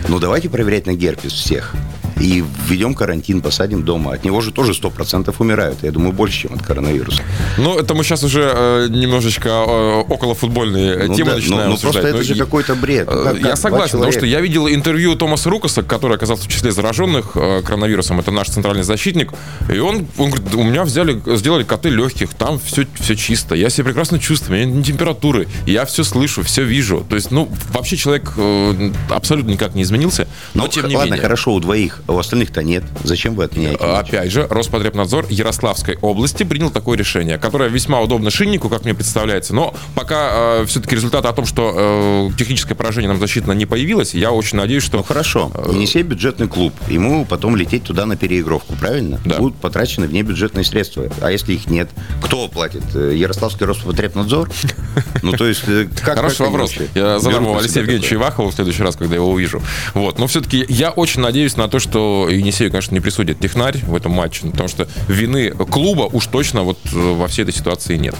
Ну 0.08 0.18
давайте 0.18 0.48
проверять 0.48 0.86
на 0.86 0.94
герпес 0.94 1.32
всех 1.32 1.74
и 2.20 2.44
введем 2.68 2.94
карантин, 2.94 3.40
посадим 3.40 3.82
дома. 3.82 4.12
От 4.12 4.24
него 4.24 4.40
же 4.40 4.52
тоже 4.52 4.72
100% 4.72 5.34
умирают. 5.38 5.78
Я 5.82 5.90
думаю, 5.90 6.12
больше, 6.12 6.42
чем 6.42 6.54
от 6.54 6.62
коронавируса. 6.62 7.22
Ну, 7.58 7.78
это 7.78 7.94
мы 7.94 8.04
сейчас 8.04 8.22
уже 8.22 8.50
э, 8.54 8.86
немножечко 8.88 9.48
э, 9.48 10.00
около 10.08 10.34
футбольные 10.34 10.94
э, 10.94 11.06
ну, 11.08 11.14
темы 11.14 11.30
да, 11.30 11.36
начинаем 11.36 11.70
ну, 11.70 11.74
ну, 11.74 11.80
просто 11.80 12.00
это 12.00 12.22
же 12.22 12.34
какой-то 12.36 12.74
бред. 12.74 13.08
Ну, 13.10 13.24
как, 13.24 13.40
я 13.40 13.56
согласен, 13.56 13.98
потому 13.98 14.12
что 14.12 14.26
я 14.26 14.40
видел 14.40 14.68
интервью 14.68 15.16
Томаса 15.16 15.50
Рукаса, 15.50 15.82
который 15.82 16.16
оказался 16.16 16.44
в 16.44 16.48
числе 16.48 16.70
зараженных 16.72 17.32
э, 17.34 17.62
коронавирусом. 17.62 18.20
Это 18.20 18.30
наш 18.30 18.48
центральный 18.48 18.84
защитник. 18.84 19.32
И 19.72 19.78
он, 19.78 20.06
он 20.18 20.30
говорит, 20.30 20.54
у 20.54 20.62
меня 20.62 20.84
взяли, 20.84 21.20
сделали 21.36 21.64
коты 21.64 21.88
легких, 21.88 22.34
там 22.34 22.60
все, 22.64 22.86
все 22.94 23.16
чисто. 23.16 23.54
Я 23.54 23.70
себя 23.70 23.86
прекрасно 23.86 24.18
чувствую, 24.18 24.58
у 24.58 24.62
меня 24.62 24.76
не 24.76 24.84
температуры. 24.84 25.48
Я 25.66 25.84
все 25.84 26.04
слышу, 26.04 26.42
все 26.42 26.62
вижу. 26.62 27.04
То 27.08 27.16
есть, 27.16 27.30
ну, 27.30 27.50
вообще 27.72 27.96
человек 27.96 28.32
э, 28.36 28.92
абсолютно 29.10 29.50
никак 29.50 29.74
не 29.74 29.82
изменился. 29.82 30.28
Но, 30.54 30.64
но 30.64 30.68
тем 30.68 30.88
не 30.88 30.96
ладно, 30.96 31.12
менее. 31.12 31.22
хорошо, 31.22 31.54
у 31.54 31.60
двоих 31.60 32.03
у 32.08 32.18
остальных-то 32.18 32.62
нет. 32.62 32.84
Зачем 33.02 33.34
вы 33.34 33.44
отменяете? 33.44 33.84
Опять 33.84 34.30
же, 34.30 34.46
Роспотребнадзор 34.48 35.26
Ярославской 35.30 35.96
области 36.00 36.42
принял 36.42 36.70
такое 36.70 36.98
решение, 36.98 37.38
которое 37.38 37.68
весьма 37.68 38.00
удобно 38.00 38.30
шиннику, 38.30 38.68
как 38.68 38.84
мне 38.84 38.94
представляется. 38.94 39.54
Но 39.54 39.74
пока 39.94 40.60
э, 40.60 40.64
все-таки 40.66 40.94
результаты 40.94 41.28
о 41.28 41.32
том, 41.32 41.46
что 41.46 42.30
э, 42.32 42.36
техническое 42.38 42.74
поражение 42.74 43.08
нам 43.08 43.18
засчитано 43.18 43.52
не 43.52 43.66
появилось, 43.66 44.14
я 44.14 44.32
очень 44.32 44.58
надеюсь, 44.58 44.82
что... 44.82 44.98
Ну 44.98 45.02
хорошо, 45.02 45.50
э, 45.54 45.72
Енисей 45.72 46.02
бюджетный 46.02 46.48
клуб. 46.48 46.74
Ему 46.88 47.24
потом 47.24 47.56
лететь 47.56 47.84
туда 47.84 48.06
на 48.06 48.16
переигровку, 48.16 48.74
правильно? 48.74 49.20
Да. 49.24 49.38
Будут 49.38 49.56
потрачены 49.56 50.06
внебюджетные 50.06 50.64
средства. 50.64 51.08
А 51.20 51.30
если 51.30 51.54
их 51.54 51.68
нет, 51.68 51.88
кто 52.22 52.48
платит? 52.48 52.82
Э, 52.94 53.12
Ярославский 53.14 53.66
Роспотребнадзор? 53.66 54.50
Ну, 55.22 55.32
то 55.32 55.46
есть, 55.46 55.62
э, 55.66 55.88
как 56.02 56.16
Хороший 56.16 56.46
вопрос. 56.46 56.74
Я 56.94 57.18
задам 57.18 57.44
его 57.44 57.58
Алексею 57.58 57.86
Евгеньевичу 57.86 58.16
Ивахову 58.16 58.50
в 58.50 58.54
следующий 58.54 58.82
раз, 58.82 58.96
когда 58.96 59.14
его 59.14 59.30
увижу. 59.30 59.62
Вот. 59.94 60.18
Но 60.18 60.26
все-таки 60.26 60.64
я 60.68 60.90
очень 60.90 61.20
надеюсь 61.20 61.56
на 61.56 61.68
то, 61.68 61.78
что 61.78 61.93
Енисею, 61.98 62.70
конечно, 62.70 62.94
не 62.94 63.00
присудит 63.00 63.40
технарь 63.40 63.78
в 63.84 63.94
этом 63.94 64.12
матче, 64.12 64.46
потому 64.46 64.68
что 64.68 64.88
вины 65.08 65.50
клуба 65.50 66.02
уж 66.02 66.26
точно 66.26 66.62
вот 66.62 66.78
э, 66.92 66.96
во 66.96 67.28
всей 67.28 67.42
этой 67.42 67.54
ситуации 67.54 67.96
нет. 67.96 68.14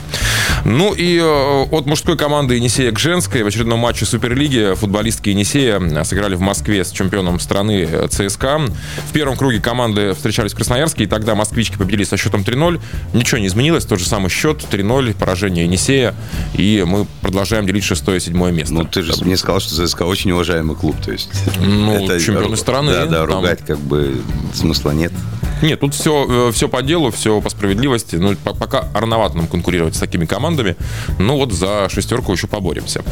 Ну 0.65 0.95
и 0.95 1.19
э, 1.19 1.63
от 1.71 1.87
мужской 1.87 2.17
команды 2.17 2.57
Енисея 2.57 2.93
к 2.93 2.99
женской 2.99 3.43
в 3.43 3.47
очередном 3.47 3.79
матче 3.79 4.05
Суперлиги 4.05 4.75
футболистки 4.75 5.31
Енисея 5.31 6.05
сыграли 6.05 6.35
в 6.35 6.41
Москве 6.41 6.85
с 6.85 6.91
чемпионом 6.91 7.41
страны 7.41 7.89
э, 7.91 8.09
ЦСКА. 8.09 8.61
В 9.09 9.13
первом 9.13 9.37
круге 9.37 9.61
команды 9.61 10.15
встречались 10.15 10.53
в 10.53 10.57
Красноярске, 10.57 11.05
и 11.05 11.07
тогда 11.07 11.35
москвички 11.35 11.77
победили 11.77 12.05
со 12.05 12.17
счетом 12.17 12.43
3-0. 12.43 12.81
Ничего 13.13 13.39
не 13.39 13.47
изменилось, 13.47 13.85
тот 13.85 13.99
же 13.99 14.07
самый 14.07 14.31
счет, 14.31 14.65
3-0, 14.71 15.15
поражение 15.15 15.65
Енисея, 15.65 16.15
и 16.55 16.85
мы 16.87 17.07
продолжаем 17.21 17.67
делить 17.67 17.85
шестое 17.85 18.19
и 18.19 18.21
седьмое 18.21 18.53
место. 18.53 18.75
Ну, 18.75 18.85
ты 18.85 19.03
же 19.03 19.13
мне 19.23 19.37
сказал, 19.37 19.61
что 19.61 19.87
ЦСКА 19.87 20.05
очень 20.05 20.31
уважаемый 20.31 20.77
клуб, 20.77 20.97
то 21.05 21.13
есть... 21.13 21.31
Ну, 21.61 21.93
это 21.93 22.21
чемпионы 22.21 22.57
страны. 22.57 22.93
Да, 22.93 23.07
да, 23.07 23.27
ругать. 23.27 23.64
Как 23.67 23.79
бы 23.79 24.23
смысла 24.53 24.91
нет. 24.91 25.13
Нет, 25.63 25.81
тут 25.81 25.95
все, 25.95 26.49
э, 26.49 26.53
все 26.53 26.69
по 26.69 26.83
делу, 26.83 27.11
все 27.11 27.41
по 27.41 27.49
справедливости. 27.49 28.17
Ну, 28.17 28.37
пока 28.37 28.89
рановато 28.93 29.37
нам 29.37 29.47
конкурировать 29.47 29.95
с 29.95 29.99
такими 29.99 30.27
командами. 30.27 30.77
Ну, 31.19 31.37
вот 31.37 31.53
за 31.53 31.89
шестерку 31.89 32.33
еще 32.33 32.47
поборемся. 32.47 33.03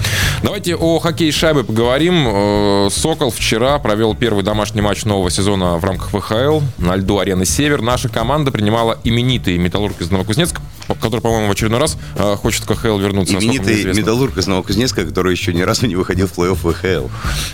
Давайте 0.43 0.77
о 0.77 0.99
хоккее 0.99 1.33
шайбы 1.33 1.65
поговорим. 1.65 2.27
Э, 2.29 2.89
Сокол 2.91 3.31
вчера 3.31 3.79
провел 3.79 4.15
первый 4.15 4.45
домашний 4.45 4.83
матч 4.83 5.05
нового 5.05 5.31
сезона 5.31 5.79
в 5.79 5.85
рамках 5.85 6.11
ВХЛ 6.11 6.61
на 6.79 6.97
льду 6.97 7.19
арены 7.19 7.47
«Север». 7.47 7.81
Наша 7.81 8.09
команда 8.09 8.51
принимала 8.51 8.99
именитый 9.05 9.57
«Металлург» 9.57 10.01
из 10.01 10.11
Новокузнецка, 10.11 10.61
который, 11.01 11.21
по-моему, 11.21 11.49
в 11.49 11.53
очередной 11.53 11.81
раз 11.81 11.97
э, 12.17 12.37
хочет 12.37 12.65
в 12.65 12.67
КХЛ 12.67 12.99
вернуться. 12.99 13.35
Именитый 13.35 13.85
«Металлург» 13.85 14.37
из 14.37 14.47
Новокузнецка, 14.47 15.05
который 15.05 15.33
еще 15.33 15.53
ни 15.53 15.63
разу 15.63 15.87
не 15.87 15.97
выходил 15.97 16.27
в 16.27 16.39
плей-офф 16.39 16.57
ВХЛ. 16.57 17.09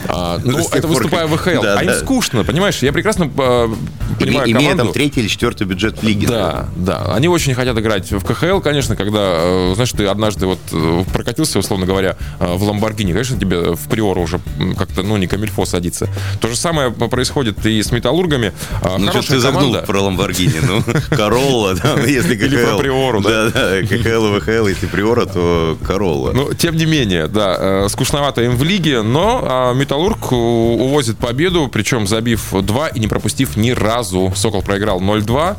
А, 0.09 0.41
ну, 0.45 0.67
это 0.71 0.87
выступая 0.87 1.27
в 1.27 1.37
ВХЛ. 1.37 1.63
Да, 1.63 1.79
а 1.79 1.85
им 1.85 1.93
скучно, 1.95 2.45
понимаешь? 2.45 2.79
Я 2.83 2.93
прекрасно 2.93 3.29
понимаю 3.29 4.51
Имея 4.51 4.77
там 4.77 4.93
третий 4.93 5.21
или 5.21 5.29
четвертый 5.29 5.67
бюджет 5.67 5.99
в 5.99 6.03
лиге. 6.03 6.27
Да, 6.27 6.69
да. 6.77 7.15
Они 7.15 7.29
очень 7.29 7.55
хотят 7.55 7.79
играть 7.79 8.11
в 8.11 8.25
КХЛ, 8.25 8.61
конечно, 8.61 8.97
когда, 8.97 9.19
э, 9.21 9.73
знаешь, 9.75 9.93
ты 9.93 10.07
однажды 10.07 10.47
вот 10.47 10.59
э, 10.73 11.05
прокатился, 11.13 11.59
условно 11.59 11.87
говоря, 11.87 12.17
э, 12.41 12.55
в 12.55 12.63
Ламборгини, 12.63 13.13
конечно, 13.13 13.39
тебе 13.39 13.75
в 13.75 13.89
Приору 13.89 14.23
уже 14.23 14.41
как-то, 14.77 15.03
ну, 15.03 15.17
не 15.17 15.27
камильфо 15.27 15.65
садится. 15.65 16.09
То 16.41 16.49
же 16.49 16.57
самое 16.57 16.91
происходит 16.91 17.65
и 17.67 17.83
с 17.83 17.93
металлургами. 17.93 18.53
А 18.83 18.99
ну, 18.99 19.11
что 19.11 19.23
ты 19.23 19.39
загнул 19.39 19.77
про 19.87 20.01
Ламборгини, 20.01 20.61
ну, 20.63 20.83
Королла, 21.17 21.75
да, 21.75 21.97
ну, 21.97 22.05
если 22.05 22.37
КХЛ. 22.37 22.45
Или 22.45 22.65
про 22.65 22.79
Приору, 22.79 23.18
да. 23.23 23.51
Да, 23.51 23.81
да, 23.81 23.83
КХЛ 23.83 24.39
ВХЛ, 24.39 24.67
если 24.67 24.87
Приора, 24.87 25.27
то 25.27 25.77
Королла. 25.87 26.33
Ну, 26.33 26.53
тем 26.55 26.77
не 26.77 26.87
менее, 26.87 27.29
да, 27.29 27.89
скучновато 27.89 28.43
им 28.43 28.57
в 28.57 28.63
лиге, 28.63 29.03
но 29.03 29.41
а, 29.43 29.75
Металлург 29.75 30.33
увозит 30.33 31.19
победу, 31.19 31.69
причем 31.69 32.07
забив 32.07 32.53
два 32.63 32.89
и 32.89 33.01
не 33.01 33.09
пропустив 33.09 33.57
ни 33.57 33.71
разу. 33.71 34.33
Сокол 34.35 34.63
проиграл 34.63 35.01
0-2. 35.01 35.57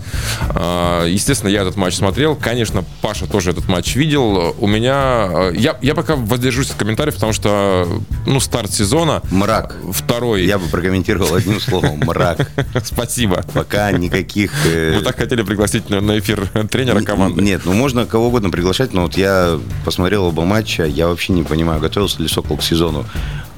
А, 0.50 1.06
естественно, 1.06 1.50
я 1.50 1.62
этот 1.62 1.76
матч 1.76 1.96
смотрел. 1.96 2.36
Конечно, 2.36 2.84
Паша 3.02 3.28
тоже 3.28 3.52
этот 3.52 3.68
матч 3.68 3.96
видел. 3.96 4.56
У 4.60 4.68
меня... 4.68 4.94
А, 4.96 5.52
я, 5.52 5.78
я 5.82 5.96
пока 5.96 6.16
воздержусь 6.16 6.72
от 6.72 6.78
комментариев, 6.78 7.16
потому 7.16 7.34
что, 7.34 7.88
ну, 8.26 8.40
старт 8.40 8.72
сезона... 8.74 9.22
Мрак. 9.32 9.76
Второй. 9.92 10.46
Я 10.46 10.60
бы 10.60 10.68
прокомментировал 10.68 11.36
одним 11.36 11.60
словом. 11.60 12.00
Мрак. 12.00 12.50
Спасибо. 12.84 13.44
Пока 13.54 13.92
никаких... 13.92 14.52
Э, 14.66 14.98
Вы 14.98 15.04
так 15.04 15.18
хотели 15.18 15.42
пригласить 15.44 15.90
на 15.90 16.20
эфир 16.20 16.48
тренера 16.70 17.02
команды? 17.02 17.42
Нет, 17.50 17.62
ну 17.66 17.74
можно 17.74 18.06
кого 18.06 18.28
угодно 18.28 18.52
приглашать, 18.52 18.94
но 18.94 19.02
вот 19.02 19.18
я 19.18 19.60
посмотрел 19.84 20.26
оба 20.26 20.46
матча, 20.46 20.86
я 20.86 21.08
вообще 21.08 21.34
не 21.34 21.42
понимаю, 21.42 21.82
готовился 21.82 22.22
ли 22.22 22.28
Сокол 22.28 22.58
к 22.58 22.62
сезону 22.62 23.08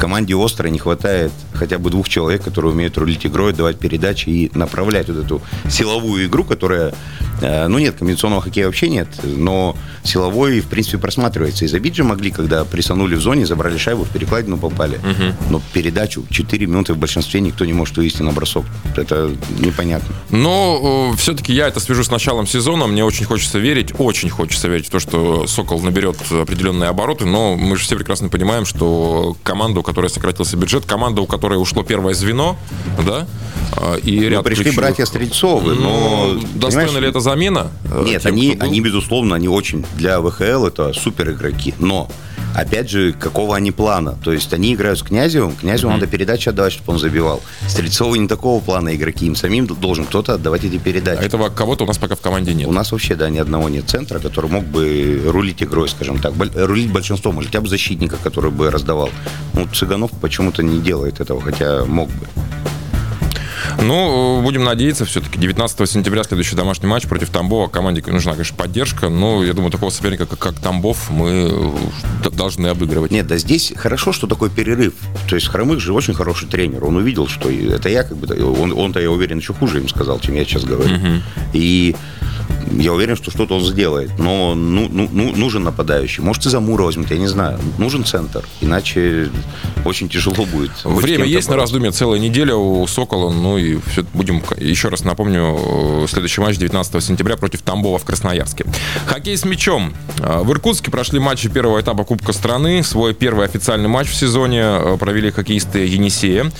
команде 0.01 0.35
«Острой» 0.35 0.71
не 0.71 0.79
хватает 0.79 1.31
хотя 1.53 1.77
бы 1.77 1.91
двух 1.91 2.09
человек, 2.09 2.43
которые 2.43 2.71
умеют 2.71 2.97
рулить 2.97 3.23
игрой, 3.23 3.53
давать 3.53 3.77
передачи 3.77 4.29
и 4.29 4.51
направлять 4.55 5.07
вот 5.09 5.17
эту 5.23 5.41
силовую 5.69 6.25
игру, 6.25 6.43
которая, 6.43 6.95
э, 7.39 7.67
ну 7.67 7.77
нет, 7.77 7.97
комбинационного 7.97 8.41
хоккея 8.41 8.65
вообще 8.65 8.89
нет, 8.89 9.07
но 9.23 9.77
силовой, 10.03 10.61
в 10.61 10.69
принципе, 10.69 10.97
просматривается. 10.97 11.65
И 11.65 11.67
забить 11.67 11.95
же 11.95 12.03
могли, 12.03 12.31
когда 12.31 12.65
присанули 12.65 13.13
в 13.13 13.21
зоне, 13.21 13.45
забрали 13.45 13.77
шайбу, 13.77 14.03
в 14.03 14.09
перекладину 14.09 14.57
попали. 14.57 14.95
Угу. 14.95 15.51
Но 15.51 15.61
передачу 15.71 16.25
4 16.31 16.65
минуты 16.65 16.95
в 16.95 16.97
большинстве 16.97 17.39
никто 17.39 17.63
не 17.65 17.73
может 17.73 17.95
вывести 17.95 18.23
на 18.23 18.31
бросок. 18.31 18.65
Это 18.95 19.29
непонятно. 19.59 20.15
Но 20.31 21.11
э, 21.13 21.17
все-таки 21.17 21.53
я 21.53 21.67
это 21.67 21.79
свяжу 21.79 22.03
с 22.03 22.09
началом 22.09 22.47
сезона. 22.47 22.87
Мне 22.87 23.05
очень 23.05 23.25
хочется 23.25 23.59
верить, 23.59 23.80
очень 23.97 24.29
хочется 24.29 24.67
верить 24.67 24.87
в 24.87 24.89
то, 24.89 24.99
что 24.99 25.47
«Сокол» 25.47 25.81
наберет 25.81 26.17
определенные 26.31 26.89
обороты, 26.89 27.25
но 27.25 27.55
мы 27.55 27.77
же 27.77 27.83
все 27.83 27.95
прекрасно 27.95 28.29
понимаем, 28.29 28.65
что 28.65 29.35
команда, 29.43 29.79
у 29.79 29.83
которой 29.83 30.09
сократился 30.09 30.57
бюджет, 30.57 30.85
команда, 30.85 31.21
у 31.21 31.25
которой 31.25 31.55
ушло 31.55 31.83
первое 31.83 32.13
звено, 32.13 32.57
да, 33.05 33.27
э, 33.77 33.99
и 34.03 34.19
ну, 34.21 34.29
ряд 34.29 34.43
пришли 34.43 34.65
ключевых... 34.65 34.85
братья 34.85 35.05
Стрельцовы, 35.05 35.75
но... 35.75 36.33
но 36.33 36.41
достойна 36.55 36.97
ли 36.97 37.07
это 37.07 37.19
замена? 37.19 37.71
Нет, 38.03 38.23
тем, 38.23 38.33
они, 38.33 38.57
они, 38.59 38.81
безусловно, 38.81 39.35
они 39.35 39.47
очень 39.47 39.85
для 39.95 40.21
ВХЛ 40.21 40.65
это 40.65 40.93
супер 40.93 41.31
игроки, 41.31 41.73
но 41.79 42.09
опять 42.55 42.89
же, 42.89 43.13
какого 43.13 43.55
они 43.55 43.71
плана. 43.71 44.17
То 44.23 44.33
есть 44.33 44.53
они 44.53 44.73
играют 44.73 44.99
с 44.99 45.03
Князевым, 45.03 45.55
Князеву 45.55 45.91
mm-hmm. 45.91 45.95
надо 45.95 46.07
передачи 46.07 46.49
отдавать, 46.49 46.73
чтобы 46.73 46.93
он 46.93 46.99
забивал. 46.99 47.41
Стрельцову 47.67 48.15
не 48.15 48.27
такого 48.27 48.61
плана 48.61 48.95
игроки, 48.95 49.25
им 49.25 49.35
самим 49.35 49.67
должен 49.67 50.05
кто-то 50.05 50.33
отдавать 50.33 50.63
эти 50.63 50.77
передачи. 50.77 51.21
А 51.21 51.23
этого 51.23 51.49
кого-то 51.49 51.83
у 51.83 51.87
нас 51.87 51.97
пока 51.97 52.15
в 52.15 52.21
команде 52.21 52.53
нет. 52.53 52.67
У 52.67 52.71
нас 52.71 52.91
вообще, 52.91 53.15
да, 53.15 53.29
ни 53.29 53.37
одного 53.37 53.69
нет 53.69 53.89
центра, 53.89 54.19
который 54.19 54.49
мог 54.49 54.65
бы 54.65 55.21
рулить 55.25 55.63
игрой, 55.63 55.89
скажем 55.89 56.19
так, 56.19 56.33
рулить 56.55 56.91
большинством, 56.91 57.39
или 57.39 57.47
хотя 57.47 57.61
бы 57.61 57.67
защитника, 57.67 58.17
который 58.17 58.51
бы 58.51 58.69
раздавал. 58.71 59.09
Ну, 59.53 59.67
Цыганов 59.67 60.11
почему-то 60.21 60.63
не 60.63 60.79
делает 60.79 61.19
этого, 61.19 61.41
хотя 61.41 61.85
мог 61.85 62.09
бы. 62.09 62.27
Ну, 63.79 64.41
будем 64.41 64.63
надеяться, 64.63 65.05
все-таки 65.05 65.39
19 65.39 65.89
сентября 65.89 66.23
следующий 66.23 66.55
домашний 66.55 66.87
матч 66.87 67.07
против 67.07 67.29
Тамбова. 67.29 67.67
Команде 67.67 68.03
нужна, 68.07 68.33
конечно, 68.33 68.55
поддержка, 68.55 69.09
но 69.09 69.43
я 69.43 69.53
думаю, 69.53 69.71
такого 69.71 69.89
соперника, 69.89 70.25
как, 70.25 70.39
как 70.39 70.55
Тамбов, 70.55 71.09
мы 71.09 71.49
э, 72.23 72.29
должны 72.31 72.67
обыгрывать. 72.67 73.11
Нет, 73.11 73.27
да 73.27 73.37
здесь 73.37 73.73
хорошо, 73.75 74.11
что 74.11 74.27
такой 74.27 74.49
перерыв. 74.49 74.93
То 75.27 75.35
есть 75.35 75.47
Хромых 75.47 75.79
же 75.79 75.93
очень 75.93 76.13
хороший 76.13 76.47
тренер. 76.47 76.85
Он 76.85 76.97
увидел, 76.97 77.27
что 77.27 77.49
это 77.49 77.89
я, 77.89 78.03
как 78.03 78.17
бы, 78.17 78.27
он, 78.43 78.73
он-то, 78.73 78.99
я 78.99 79.11
уверен, 79.11 79.37
еще 79.37 79.53
хуже 79.53 79.79
им 79.79 79.89
сказал, 79.89 80.19
чем 80.19 80.35
я 80.35 80.45
сейчас 80.45 80.63
говорю. 80.63 80.95
Угу. 80.95 81.21
И 81.53 81.95
я 82.71 82.93
уверен, 82.93 83.15
что 83.15 83.31
что-то 83.31 83.55
он 83.55 83.61
сделает. 83.61 84.11
Но 84.17 84.55
ну, 84.55 84.87
ну, 84.89 85.09
ну, 85.11 85.35
нужен 85.35 85.63
нападающий. 85.63 86.23
Может, 86.23 86.45
и 86.45 86.49
Замура 86.49 86.83
возьмет, 86.83 87.11
я 87.11 87.17
не 87.17 87.27
знаю. 87.27 87.59
Нужен 87.77 88.05
центр. 88.05 88.43
Иначе 88.61 89.29
очень 89.85 90.09
тяжело 90.09 90.45
будет. 90.45 90.71
Время 90.83 91.25
есть 91.25 91.49
на 91.49 91.55
раздумье 91.55 91.91
целая 91.91 92.19
неделя 92.19 92.55
у 92.55 92.85
Сокола. 92.87 93.31
Ну 93.31 93.57
и 93.57 93.79
все, 93.87 94.03
будем, 94.13 94.41
еще 94.57 94.89
раз 94.89 95.03
напомню, 95.03 96.07
следующий 96.07 96.41
матч 96.41 96.57
19 96.57 97.03
сентября 97.03 97.37
против 97.37 97.61
Тамбова 97.61 97.97
в 97.97 98.05
Красноярске. 98.05 98.65
Хоккей 99.05 99.37
с 99.37 99.45
мячом. 99.45 99.93
В 100.17 100.51
Иркутске 100.51 100.91
прошли 100.91 101.19
матчи 101.19 101.49
первого 101.49 101.81
этапа 101.81 102.03
Кубка 102.03 102.33
страны. 102.33 102.83
Свой 102.83 103.13
первый 103.13 103.45
официальный 103.45 103.89
матч 103.89 104.09
в 104.09 104.15
сезоне 104.15 104.61
э, 104.61 104.97
провели 104.99 105.31
хоккеисты 105.31 105.85
Енисея. 105.85 106.51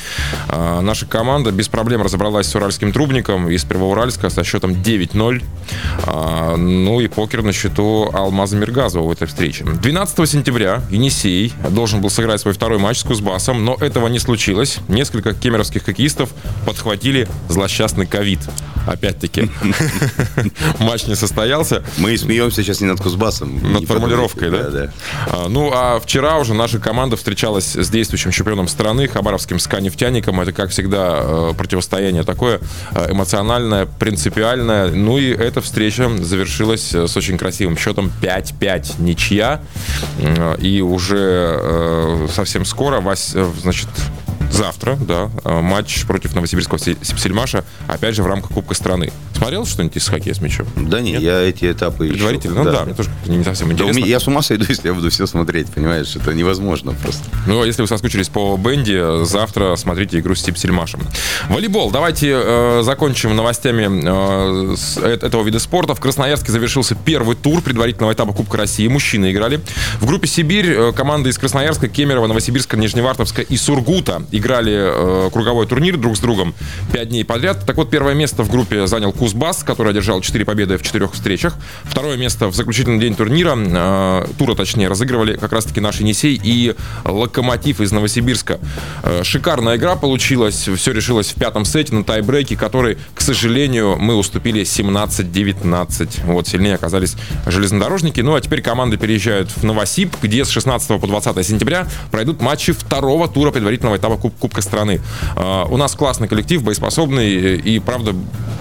Наша 0.50 1.06
команда 1.06 1.52
без 1.52 1.68
проблем 1.68 2.02
разобралась 2.02 2.48
с 2.48 2.56
уральским 2.56 2.92
трубником 2.92 3.50
из 3.50 3.64
Первоуральска 3.64 4.30
со 4.30 4.44
счетом 4.44 4.72
9-0. 4.72 5.44
А, 6.06 6.56
ну 6.58 7.00
и 7.00 7.08
покер 7.08 7.44
на 7.44 7.54
счету 7.54 8.10
Алмаза 8.14 8.56
Миргазова 8.56 9.08
в 9.08 9.12
этой 9.12 9.28
встрече. 9.28 9.64
12 9.64 10.30
сентября 10.30 10.82
Енисей 10.90 11.54
должен 11.70 12.02
был 12.02 12.10
сыграть 12.10 12.42
свой 12.42 12.54
второй 12.54 12.80
матч 12.80 13.00
с 13.00 13.04
Кузбассом, 13.04 13.64
но 13.64 13.76
этого 13.80 14.08
не 14.08 14.20
случилось. 14.20 14.80
Несколько 14.88 15.34
кемеровских 15.34 15.84
хоккеистов 15.84 16.30
подхватили 16.66 17.28
злосчастный 17.50 18.06
ковид. 18.06 18.40
Опять-таки, 18.88 19.50
матч 20.80 21.06
не 21.06 21.16
состоялся. 21.16 21.84
Мы 21.98 22.18
смеемся 22.18 22.64
сейчас 22.64 22.82
не 22.82 22.88
над 22.88 23.00
Кузбассом. 23.00 23.72
Над 23.72 23.86
формулировкой, 23.86 24.50
да? 24.50 24.92
А, 25.28 25.48
ну, 25.48 25.72
а 25.72 26.00
вчера 26.00 26.38
уже 26.40 26.54
наша 26.56 26.80
команда 26.80 27.16
встречалась 27.16 27.76
с 27.76 27.90
действующим 27.90 28.32
чемпионом 28.32 28.68
страны, 28.68 29.08
хабаровским 29.08 29.60
СКА-нефтяником. 29.60 30.42
Это, 30.42 30.52
как 30.52 30.72
всегда, 30.72 31.20
э, 31.22 31.54
противостояние 31.56 32.24
такое 32.24 32.60
э, 32.94 33.12
эмоциональное, 33.12 33.86
принципиальное. 33.86 34.90
Ну 34.90 35.20
и 35.20 35.30
эта 35.30 35.62
встреча 35.62 35.81
завершилась 35.90 36.94
с 36.94 37.18
очень 37.18 37.38
красивым 37.38 37.78
счетом 37.78 38.12
5-5 38.22 39.02
ничья. 39.02 39.62
И 40.60 40.82
уже 40.82 42.28
совсем 42.34 42.66
скоро, 42.66 43.02
значит, 43.62 43.90
завтра, 44.52 44.96
да, 44.96 45.30
матч 45.46 46.06
против 46.06 46.36
Новосибирского 46.36 46.78
Сельмаша, 46.78 47.64
опять 47.88 48.16
же, 48.16 48.24
в 48.24 48.28
рамках 48.28 48.52
Кубка 48.52 48.74
страны. 48.74 49.12
Смотрел 49.42 49.66
что-нибудь 49.66 49.98
из 49.98 50.08
хоккея 50.08 50.36
с 50.36 50.40
мячом? 50.40 50.68
Да 50.76 51.02
нет, 51.02 51.14
нет? 51.14 51.24
я 51.24 51.42
эти 51.42 51.72
этапы 51.72 52.10
Предварительно? 52.10 52.60
Еще... 52.60 52.64
Ну 52.64 52.66
да, 52.66 52.72
да, 52.72 52.86
мне 52.86 52.94
тоже 52.94 53.10
не 53.26 53.44
совсем 53.44 53.72
интересно. 53.72 54.00
Да, 54.00 54.08
я 54.08 54.20
с 54.20 54.28
ума 54.28 54.44
сойду, 54.44 54.66
если 54.70 54.88
я 54.88 54.94
буду 54.94 55.10
все 55.10 55.26
смотреть, 55.26 55.66
понимаешь? 55.66 56.16
Это 56.16 56.32
невозможно 56.36 56.94
просто. 56.94 57.24
Ну, 57.48 57.60
а 57.60 57.66
если 57.66 57.82
вы 57.82 57.88
соскучились 57.88 58.30
по 58.30 58.56
Бенди, 58.56 59.26
завтра 59.26 59.76
смотрите 59.78 60.20
игру 60.20 60.36
с 60.36 60.44
Тип 60.44 60.60
Сельмашем. 60.60 61.00
Волейбол. 61.50 61.90
Давайте 61.90 62.34
э, 62.36 62.82
закончим 62.84 63.36
новостями 63.36 63.90
э, 64.04 64.76
с 64.76 64.98
этого 64.98 65.44
вида 65.44 65.58
спорта. 65.58 65.96
В 65.96 66.00
Красноярске 66.00 66.52
завершился 66.52 66.94
первый 66.94 67.36
тур 67.36 67.62
предварительного 67.62 68.14
этапа 68.14 68.34
Кубка 68.34 68.58
России. 68.58 68.88
Мужчины 68.88 69.32
играли. 69.32 69.60
В 70.02 70.06
группе 70.06 70.28
«Сибирь» 70.28 70.70
э, 70.70 70.92
команды 70.92 71.32
из 71.32 71.40
Красноярска, 71.40 71.88
Кемерово, 71.88 72.28
Новосибирска, 72.28 72.78
Нижневартовска 72.78 73.42
и 73.42 73.58
Сургута 73.58 74.22
играли 74.32 74.76
э, 74.76 75.30
круговой 75.34 75.66
турнир 75.66 75.98
друг 75.98 76.16
с 76.16 76.20
другом 76.20 76.54
пять 76.94 77.10
дней 77.10 77.26
подряд. 77.26 77.66
Так 77.66 77.78
вот, 77.78 77.90
первое 77.90 78.14
место 78.14 78.44
в 78.44 78.52
группе 78.52 78.86
занял 78.86 79.12
Кузбасс, 79.32 79.64
который 79.64 79.92
одержал 79.92 80.20
4 80.20 80.44
победы 80.44 80.78
в 80.78 80.84
четырех 80.84 81.14
встречах. 81.14 81.56
Второе 81.86 82.18
место 82.18 82.48
в 82.48 82.56
заключительный 82.56 83.00
день 83.00 83.16
турнира, 83.16 83.56
э, 83.58 84.28
тура 84.38 84.56
точнее, 84.56 84.90
разыгрывали 84.90 85.38
как 85.38 85.54
раз-таки 85.54 85.80
наш 85.80 86.02
Енисей 86.02 86.40
и 86.44 86.76
Локомотив 87.06 87.80
из 87.80 87.94
Новосибирска. 87.94 88.60
Э, 89.04 89.24
шикарная 89.24 89.78
игра 89.78 89.96
получилась, 89.96 90.68
все 90.68 90.92
решилось 90.92 91.28
в 91.28 91.36
пятом 91.36 91.64
сете 91.64 91.96
на 91.96 92.04
тайбреке, 92.04 92.58
который, 92.58 92.98
к 93.16 93.22
сожалению, 93.22 93.96
мы 93.98 94.16
уступили 94.16 94.64
17-19. 94.64 96.26
Вот, 96.26 96.50
сильнее 96.50 96.76
оказались 96.76 97.16
железнодорожники. 97.46 98.20
Ну, 98.20 98.36
а 98.36 98.42
теперь 98.42 98.62
команды 98.62 98.98
переезжают 98.98 99.50
в 99.50 99.64
Новосиб, 99.64 100.14
где 100.22 100.44
с 100.44 100.50
16 100.50 101.00
по 101.00 101.08
20 101.08 101.48
сентября 101.48 101.88
пройдут 102.12 102.42
матчи 102.42 102.74
второго 102.74 103.30
тура 103.30 103.52
предварительного 103.52 103.96
этапа 103.96 104.18
Куб 104.18 104.38
Кубка 104.38 104.62
страны. 104.62 105.00
Э, 105.38 105.64
у 105.70 105.78
нас 105.78 105.96
классный 105.96 106.28
коллектив, 106.28 106.62
боеспособный 106.62 107.56
и, 107.56 107.80
правда, 107.80 108.14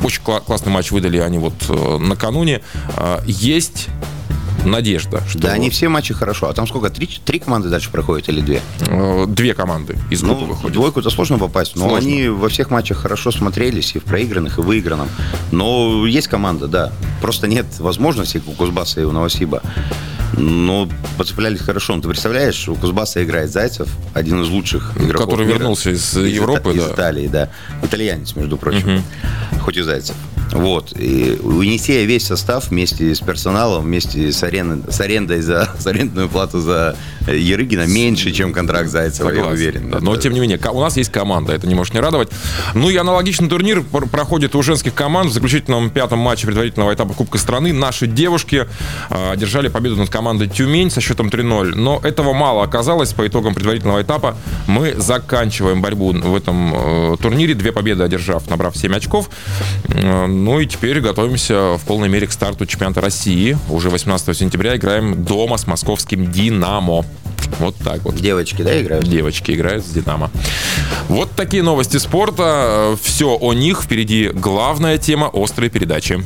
очень 0.05 0.23
классный 0.23 0.60
матч 0.69 0.91
выдали 0.91 1.19
они 1.19 1.39
вот 1.39 1.55
э, 1.69 1.99
накануне. 1.99 2.61
Э, 2.97 3.21
есть 3.27 3.89
надежда. 4.65 5.23
Что... 5.29 5.39
Да, 5.39 5.53
они 5.53 5.71
все 5.71 5.89
матчи 5.89 6.15
хорошо. 6.15 6.49
А 6.49 6.53
там 6.53 6.67
сколько? 6.67 6.91
Три, 6.91 7.07
три 7.07 7.39
команды 7.39 7.69
дальше 7.69 7.91
проходят 7.91 8.29
или 8.29 8.41
две? 8.41 8.61
Э, 8.87 9.27
две 9.27 9.55
команды 9.55 9.99
из 10.11 10.23
группы 10.23 10.43
ну, 10.43 10.47
выходят. 10.47 10.73
Двойку-то 10.73 11.11
сложно 11.11 11.39
попасть, 11.39 11.77
но 11.77 11.89
сложно. 11.89 11.99
они 11.99 12.29
во 12.29 12.49
всех 12.49 12.71
матчах 12.71 12.99
хорошо 12.99 13.31
смотрелись, 13.31 13.95
и 13.95 13.99
в 13.99 14.05
проигранных, 14.05 14.59
и 14.59 14.61
в 14.61 14.65
выигранном. 14.65 15.09
Но 15.53 16.07
есть 16.07 16.29
команда, 16.29 16.67
да. 16.69 16.93
Просто 17.21 17.47
нет 17.49 17.67
возможности 17.79 18.43
у 18.47 18.53
Кузбасса 18.53 19.01
и 19.01 19.05
у 19.05 19.13
Новосиба. 19.13 19.63
Но 20.37 20.89
подцеплялись 21.19 21.61
хорошо. 21.61 21.97
Ну, 21.97 22.03
ты 22.03 22.09
представляешь, 22.09 22.69
у 22.69 22.77
Кузбасса 22.77 23.23
играет 23.23 23.51
Зайцев, 23.51 23.89
один 24.15 24.43
из 24.43 24.49
лучших 24.49 24.93
игроков 24.97 25.27
Который 25.27 25.47
мира. 25.47 25.59
вернулся 25.59 25.91
из, 25.91 26.17
из 26.17 26.35
Европы, 26.35 26.71
из, 26.71 26.77
да. 26.77 26.87
Из 26.87 26.93
Италии, 26.93 27.29
да. 27.29 27.49
Итальянец, 27.83 28.37
между 28.37 28.57
прочим. 28.57 28.97
Угу. 28.97 29.61
Хоть 29.63 29.77
и 29.77 29.83
Зайцев. 29.83 30.17
Вот. 30.53 30.93
И 30.97 31.39
у 31.43 31.61
Енисея 31.61 32.05
весь 32.07 32.27
состав 32.27 32.71
вместе 32.71 33.15
с 33.15 33.21
персоналом, 33.21 33.85
вместе 33.85 34.33
с, 34.33 34.43
арендой, 34.43 34.93
с 34.93 35.01
арендой 35.01 35.41
за 35.41 35.71
с 35.79 35.87
арендную 35.87 36.29
плату 36.29 36.61
за 36.61 36.97
Ерыгина 37.27 37.87
меньше, 37.87 38.33
чем 38.33 38.53
контракт 38.53 38.89
Зайцева, 38.89 39.29
Согласен. 39.29 39.45
я 39.45 39.53
уверен. 39.53 39.91
Да. 39.91 39.99
Но, 40.01 40.17
тем 40.17 40.33
не 40.33 40.41
менее, 40.41 40.59
у 40.73 40.81
нас 40.81 40.97
есть 40.97 41.11
команда, 41.11 41.53
это 41.53 41.67
не 41.67 41.75
может 41.75 41.95
не 41.95 42.01
радовать. 42.01 42.29
Ну 42.75 42.91
и 42.91 42.97
аналогичный 42.97 43.49
турнир 43.49 43.83
проходит 43.83 44.55
у 44.55 44.63
женских 44.63 44.95
команд. 44.95 45.31
В 45.31 45.35
заключительном 45.35 45.91
пятом 45.91 46.19
матче 46.19 46.47
предварительного 46.47 46.95
этапа 46.95 47.15
Кубка 47.15 47.39
страны 47.39 47.73
наши 47.73 48.07
девушки 48.07 48.67
э, 49.11 49.31
одержали 49.33 49.69
победу 49.69 49.97
над 49.97 50.11
командой 50.11 50.49
Тюмень 50.49 50.91
со 50.91 51.01
счетом 51.01 51.29
3-0. 51.29 51.75
Но 51.75 52.01
этого 52.03 52.33
мало 52.33 52.63
оказалось. 52.65 53.13
По 53.13 53.27
итогам 53.27 53.55
предварительного 53.55 54.03
этапа 54.03 54.37
мы 54.67 54.95
заканчиваем 54.97 55.83
борьбу 55.83 56.13
в 56.13 56.35
этом 56.35 56.73
э, 56.75 57.17
турнире. 57.21 57.55
Две 57.55 57.73
победы 57.73 58.03
одержав, 58.03 58.49
набрав 58.49 58.77
7 58.77 58.95
очков. 58.95 59.31
Э, 59.89 60.27
ну 60.41 60.59
и 60.59 60.67
теперь 60.67 61.01
готовимся 61.01 61.77
в 61.77 61.83
полной 61.87 62.09
мере 62.09 62.27
к 62.27 62.33
старту 62.33 62.67
чемпионата 62.67 63.01
России. 63.01 63.59
Уже 63.69 63.91
18 63.91 64.37
сентября 64.37 64.77
играем 64.77 65.25
дома 65.25 65.59
с 65.59 65.67
московским 65.67 66.33
«Динамо». 66.33 67.05
Вот 67.59 67.77
так 67.77 68.03
вот. 68.05 68.15
Девочки, 68.17 68.63
да, 68.63 68.81
играют? 68.81 69.05
Девочки 69.07 69.53
играют 69.53 69.85
с 69.85 69.91
«Динамо». 69.91 70.31
Вот 71.09 71.31
такие 71.33 71.63
новости 71.63 71.99
спорта. 71.99 72.97
Все 73.03 73.37
о 73.39 73.53
них. 73.53 73.83
Впереди 73.83 74.31
главная 74.33 74.99
тема 74.99 75.31
острой 75.33 75.69
передачи. 75.69 76.25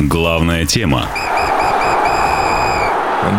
Главная 0.00 0.66
тема 0.66 1.08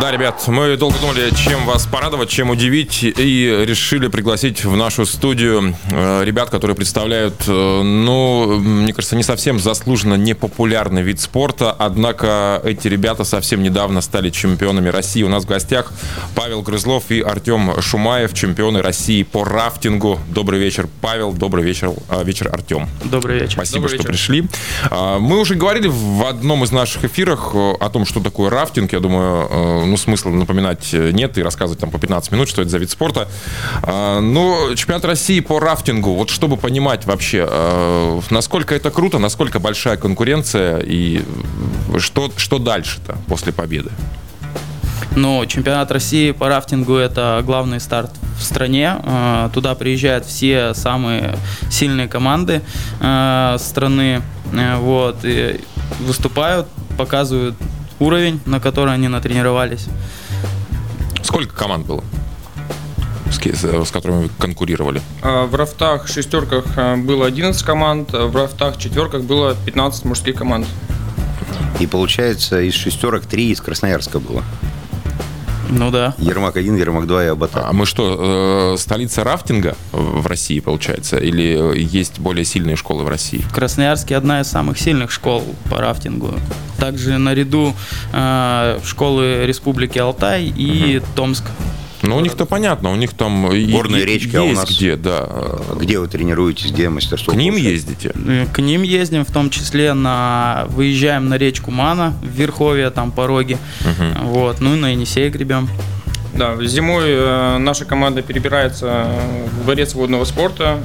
Да, 0.01 0.11
ребят, 0.11 0.43
мы 0.47 0.75
долго 0.77 0.97
думали, 0.99 1.29
чем 1.35 1.63
вас 1.65 1.85
порадовать, 1.85 2.27
чем 2.29 2.49
удивить, 2.49 3.03
и 3.03 3.63
решили 3.65 4.07
пригласить 4.07 4.65
в 4.65 4.75
нашу 4.75 5.05
студию 5.05 5.75
э, 5.91 6.23
ребят, 6.25 6.49
которые 6.49 6.75
представляют, 6.75 7.43
э, 7.47 7.81
ну, 7.81 8.57
мне 8.57 8.93
кажется, 8.93 9.15
не 9.15 9.21
совсем 9.23 9.59
заслуженно 9.59 10.15
непопулярный 10.15 11.03
вид 11.03 11.21
спорта, 11.21 11.71
однако 11.71 12.61
эти 12.65 12.87
ребята 12.87 13.23
совсем 13.23 13.61
недавно 13.61 14.01
стали 14.01 14.31
чемпионами 14.31 14.89
России. 14.89 15.21
У 15.23 15.29
нас 15.29 15.43
в 15.45 15.47
гостях 15.47 15.93
Павел 16.35 16.61
Грызлов 16.63 17.09
и 17.09 17.21
Артем 17.21 17.79
Шумаев, 17.79 18.33
чемпионы 18.33 18.81
России 18.81 19.21
по 19.23 19.43
рафтингу. 19.45 20.19
Добрый 20.29 20.59
вечер, 20.59 20.89
Павел, 20.99 21.31
добрый 21.31 21.63
вечер, 21.63 21.91
э, 22.09 22.23
вечер, 22.23 22.49
Артем. 22.51 22.89
Добрый 23.03 23.39
вечер. 23.39 23.53
Спасибо, 23.53 23.81
добрый 23.81 23.89
что 23.89 23.97
вечер. 23.97 24.09
пришли. 24.09 24.45
А, 24.89 25.19
Мы 25.19 25.39
уже 25.39 25.55
говорили 25.55 25.87
в 25.87 26.27
одном 26.27 26.63
из 26.63 26.71
наших 26.71 27.05
эфирах 27.05 27.53
о 27.53 27.89
том, 27.93 28.05
что 28.05 28.19
такое 28.19 28.49
рафтинг. 28.49 28.91
Я 28.91 28.99
думаю, 28.99 29.74
ну, 29.83 29.97
смысла 29.97 30.29
напоминать 30.29 30.93
э, 30.93 31.11
нет 31.11 31.37
и 31.37 31.43
рассказывать 31.43 31.79
там 31.79 31.91
по 31.91 31.99
15 31.99 32.31
минут, 32.31 32.47
что 32.47 32.61
это 32.61 32.69
за 32.69 32.77
вид 32.77 32.89
спорта. 32.89 33.27
А, 33.83 34.19
Но 34.19 34.73
чемпионат 34.75 35.05
России 35.05 35.39
по 35.39 35.59
рафтингу, 35.59 36.13
вот 36.13 36.29
чтобы 36.29 36.57
понимать 36.57 37.05
вообще, 37.05 37.47
э, 37.49 38.21
насколько 38.29 38.75
это 38.75 38.91
круто, 38.91 39.19
насколько 39.19 39.59
большая 39.59 39.97
конкуренция 39.97 40.79
и 40.79 41.23
э, 41.93 41.99
что, 41.99 42.31
что 42.37 42.59
дальше-то 42.59 43.17
после 43.27 43.51
победы? 43.51 43.91
Ну, 45.15 45.45
чемпионат 45.45 45.91
России 45.91 46.31
по 46.31 46.49
рафтингу 46.49 46.95
это 46.95 47.41
главный 47.45 47.79
старт 47.79 48.11
в 48.37 48.43
стране. 48.43 48.97
Э, 49.03 49.49
Туда 49.53 49.73
приезжают 49.75 50.25
все 50.25 50.73
самые 50.73 51.35
сильные 51.71 52.07
команды 52.07 52.61
э, 52.99 53.57
страны. 53.59 54.21
Э, 54.53 54.77
Вот, 54.77 55.19
и 55.23 55.61
выступают, 56.01 56.67
показывают 56.97 57.55
уровень, 57.99 58.39
на 58.45 58.59
который 58.59 58.93
они 58.93 59.07
натренировались. 59.07 59.87
Сколько 61.23 61.55
команд 61.55 61.85
было, 61.85 62.03
с, 63.31 63.91
которыми 63.91 64.23
вы 64.23 64.29
конкурировали? 64.39 65.01
А, 65.21 65.45
В 65.45 65.55
рафтах 65.55 66.07
шестерках 66.07 66.65
а, 66.77 66.95
было 66.97 67.25
11 67.25 67.61
команд, 67.63 68.13
а 68.13 68.27
в 68.27 68.35
рафтах 68.35 68.77
четверках 68.77 69.23
было 69.23 69.55
15 69.65 70.05
мужских 70.05 70.35
команд. 70.35 70.67
И 71.79 71.87
получается, 71.87 72.61
из 72.61 72.73
шестерок 72.73 73.25
три 73.25 73.51
из 73.51 73.59
Красноярска 73.59 74.19
было. 74.19 74.43
Ну 75.69 75.91
да. 75.91 76.13
Ермак-1, 76.17 76.77
Ермак-2 76.77 77.25
и 77.25 77.27
Абата. 77.27 77.67
А 77.67 77.73
мы 77.73 77.85
что, 77.85 78.73
э, 78.73 78.77
столица 78.77 79.23
рафтинга 79.23 79.75
в 79.91 80.27
России, 80.27 80.59
получается? 80.59 81.17
Или 81.17 81.77
есть 81.77 82.19
более 82.19 82.45
сильные 82.45 82.75
школы 82.75 83.03
в 83.03 83.07
России? 83.07 83.39
В 83.39 83.53
Красноярске 83.53 84.15
одна 84.15 84.41
из 84.41 84.47
самых 84.47 84.79
сильных 84.79 85.11
школ 85.11 85.43
по 85.69 85.77
рафтингу. 85.77 86.33
Также 86.77 87.17
наряду 87.17 87.73
э, 88.13 88.79
школы 88.83 89.45
Республики 89.45 89.97
Алтай 89.97 90.45
и 90.45 91.01
Томск. 91.15 91.45
Ну, 92.05 92.17
у 92.17 92.21
них-то 92.21 92.45
понятно, 92.45 92.91
у 92.91 92.95
них 92.95 93.13
там 93.13 93.47
Горные 93.71 94.03
и- 94.03 94.05
речки, 94.05 94.35
а 94.35 94.43
у 94.43 94.47
есть 94.47 94.61
нас- 94.61 94.71
где, 94.77 94.95
да. 94.95 95.27
Где 95.75 95.99
вы 95.99 96.07
тренируетесь, 96.07 96.71
где 96.71 96.89
мастерство? 96.89 97.33
К 97.33 97.35
ним 97.35 97.55
ездите? 97.55 98.11
Э, 98.27 98.45
К 98.51 98.59
ним 98.61 98.83
ездим, 98.83 99.25
в 99.25 99.31
том 99.31 99.49
числе 99.49 99.93
на 99.93 100.65
выезжаем 100.69 101.29
на 101.29 101.37
речку 101.37 101.71
Мана 101.71 102.13
в 102.21 102.27
Верховье, 102.27 102.89
там 102.91 103.11
пороги. 103.11 103.57
Вот, 104.23 104.61
ну 104.61 104.75
и 104.75 104.79
на 104.79 104.89
Енисей 104.91 105.29
гребем. 105.29 105.67
Да, 106.33 106.55
зимой 106.65 107.05
э, 107.07 107.57
наша 107.59 107.85
команда 107.85 108.21
перебирается 108.21 109.07
в 109.59 109.63
дворец 109.63 109.93
водного 109.95 110.25
спорта. 110.25 110.79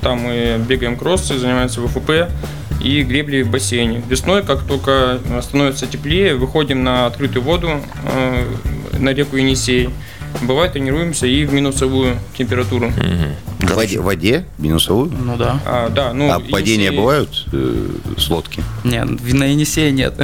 Там 0.00 0.20
мы 0.20 0.64
бегаем 0.68 0.96
кроссы, 0.96 1.38
занимаемся 1.38 1.80
ВФП 1.80 2.30
и 2.80 3.02
гребли 3.02 3.42
в 3.42 3.50
бассейне. 3.50 4.02
Весной, 4.08 4.42
как 4.44 4.62
только 4.62 5.18
становится 5.42 5.86
теплее, 5.86 6.36
выходим 6.36 6.84
на 6.84 7.06
открытую 7.06 7.42
воду, 7.42 7.80
э, 8.04 8.44
на 8.98 9.10
реку 9.12 9.36
Енисей. 9.36 9.90
Бывает, 10.40 10.72
тренируемся 10.72 11.26
и 11.26 11.44
в 11.44 11.52
минусовую 11.52 12.16
температуру. 12.36 12.90
В 13.60 13.74
воде, 13.74 14.00
в 14.00 14.04
воде 14.04 14.44
минусовую? 14.58 15.12
Ну 15.12 15.36
да. 15.36 15.60
А, 15.64 15.88
да, 15.88 16.12
ну, 16.12 16.30
а 16.30 16.40
падения 16.40 16.88
Енисей- 16.88 16.96
бывают 16.96 17.46
э, 17.52 17.88
с 18.18 18.28
лодки? 18.28 18.62
Нет, 18.84 19.08
на 19.32 19.44
Енисее 19.44 19.92
нет. 19.92 20.14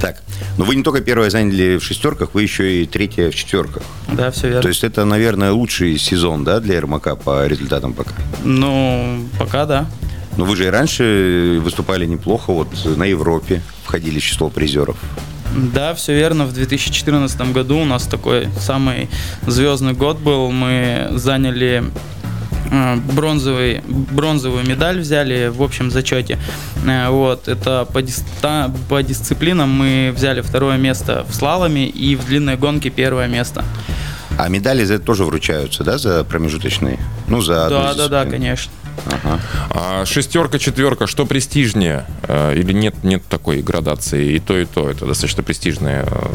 Так, 0.00 0.22
но 0.58 0.64
вы 0.64 0.74
не 0.76 0.82
только 0.82 1.00
первое 1.00 1.30
заняли 1.30 1.76
в 1.78 1.84
шестерках, 1.84 2.30
вы 2.34 2.42
еще 2.42 2.82
и 2.82 2.86
третье 2.86 3.30
в 3.30 3.34
четверках. 3.34 3.82
Да, 4.10 4.30
все 4.30 4.48
верно. 4.48 4.62
То 4.62 4.68
есть 4.68 4.82
это, 4.82 5.04
наверное, 5.04 5.52
лучший 5.52 5.98
сезон, 5.98 6.42
да, 6.44 6.58
для 6.60 6.76
Ермака 6.76 7.14
по 7.16 7.46
результатам 7.46 7.92
пока. 7.92 8.12
Ну, 8.44 9.24
пока 9.38 9.66
да. 9.66 9.86
Но 10.36 10.44
вы 10.46 10.56
же 10.56 10.64
и 10.64 10.68
раньше 10.68 11.60
выступали 11.62 12.06
неплохо, 12.06 12.52
вот 12.52 12.68
на 12.96 13.04
Европе 13.04 13.62
входили 13.84 14.18
в 14.18 14.24
число 14.24 14.48
призеров. 14.48 14.96
Да, 15.56 15.94
все 15.94 16.14
верно. 16.14 16.44
В 16.46 16.52
2014 16.52 17.52
году 17.52 17.78
у 17.78 17.84
нас 17.84 18.04
такой 18.06 18.48
самый 18.58 19.08
звездный 19.46 19.92
год 19.92 20.18
был. 20.18 20.50
Мы 20.50 21.08
заняли 21.12 21.84
э, 22.70 22.96
бронзовый, 22.96 23.82
бронзовую 23.86 24.66
медаль 24.66 25.00
взяли 25.00 25.48
в 25.48 25.62
общем 25.62 25.90
зачете. 25.90 26.38
Э, 26.86 27.10
Вот, 27.10 27.48
это 27.48 27.86
по, 27.92 28.00
диста- 28.00 28.70
по 28.88 29.02
дисциплинам 29.02 29.70
мы 29.70 30.12
взяли 30.16 30.40
второе 30.40 30.78
место 30.78 31.24
в 31.28 31.34
слаломе 31.34 31.86
и 31.86 32.16
в 32.16 32.24
длинной 32.26 32.56
гонке 32.56 32.88
первое 32.90 33.28
место. 33.28 33.64
А 34.38 34.48
медали 34.48 34.84
за 34.84 34.94
это 34.94 35.04
тоже 35.04 35.24
вручаются, 35.24 35.84
да, 35.84 35.98
за 35.98 36.24
промежуточные? 36.24 36.98
Ну, 37.28 37.42
за 37.42 37.68
Да, 37.68 37.94
да, 37.94 38.08
да, 38.08 38.24
конечно. 38.24 38.72
Ага. 39.06 39.40
А 39.70 40.04
шестерка, 40.04 40.58
четверка, 40.58 41.06
что 41.06 41.26
престижнее? 41.26 42.04
Э, 42.28 42.54
Или 42.54 42.72
нет, 42.72 43.02
нет 43.04 43.22
такой 43.28 43.60
градации? 43.62 44.34
И 44.34 44.38
то, 44.38 44.56
и 44.58 44.64
то. 44.64 44.88
Это 44.90 45.06
достаточно 45.06 45.42
престижные. 45.42 46.04
э, 46.06 46.26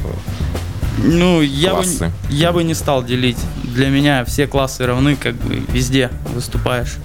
Ну, 1.03 1.41
я 1.41 1.69
бы, 1.75 1.83
Классы. 1.83 2.11
я 2.29 2.51
бы 2.51 2.63
не 2.63 2.73
стал 2.73 3.03
делить. 3.03 3.37
Для 3.63 3.87
меня 3.89 4.25
все 4.25 4.47
классы 4.47 4.85
равны, 4.85 5.15
как 5.15 5.35
бы 5.35 5.61
везде 5.71 6.09
выступаешь. 6.33 6.95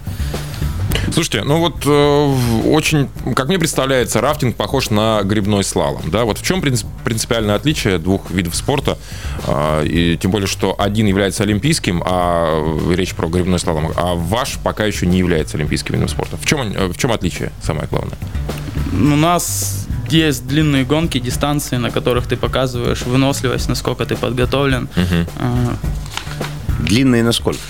Слушайте, 1.12 1.42
ну 1.44 1.58
вот 1.58 1.84
э, 1.84 2.68
очень, 2.68 3.08
как 3.34 3.48
мне 3.48 3.58
представляется, 3.58 4.20
рафтинг 4.20 4.56
похож 4.56 4.90
на 4.90 5.22
грибной 5.22 5.64
слалом. 5.64 6.02
Да? 6.10 6.24
Вот 6.24 6.38
в 6.38 6.42
чем 6.42 6.60
принцип- 6.60 6.86
принципиальное 7.04 7.54
отличие 7.56 7.98
двух 7.98 8.30
видов 8.30 8.54
спорта? 8.54 8.98
А, 9.46 9.82
и 9.82 10.16
тем 10.16 10.30
более, 10.30 10.46
что 10.46 10.74
один 10.78 11.06
является 11.06 11.42
олимпийским, 11.42 12.02
а 12.04 12.62
э, 12.90 12.94
речь 12.94 13.14
про 13.14 13.28
грибной 13.28 13.58
слалом, 13.58 13.90
а 13.96 14.14
ваш 14.14 14.58
пока 14.62 14.84
еще 14.84 15.06
не 15.06 15.18
является 15.18 15.56
олимпийским 15.56 15.94
видом 15.94 16.08
спорта. 16.08 16.36
В 16.36 16.46
чем, 16.46 16.60
э, 16.72 16.86
в 16.88 16.96
чем 16.96 17.12
отличие, 17.12 17.52
самое 17.62 17.88
главное? 17.88 18.16
У 18.92 19.16
нас 19.16 19.86
есть 20.08 20.46
длинные 20.46 20.84
гонки, 20.84 21.18
дистанции, 21.18 21.76
на 21.76 21.90
которых 21.90 22.26
ты 22.26 22.36
показываешь 22.36 23.02
выносливость, 23.02 23.68
насколько 23.68 24.04
ты 24.06 24.16
подготовлен. 24.16 24.88
А, 25.38 25.74
Длинные 26.80 27.22
насколько? 27.22 27.60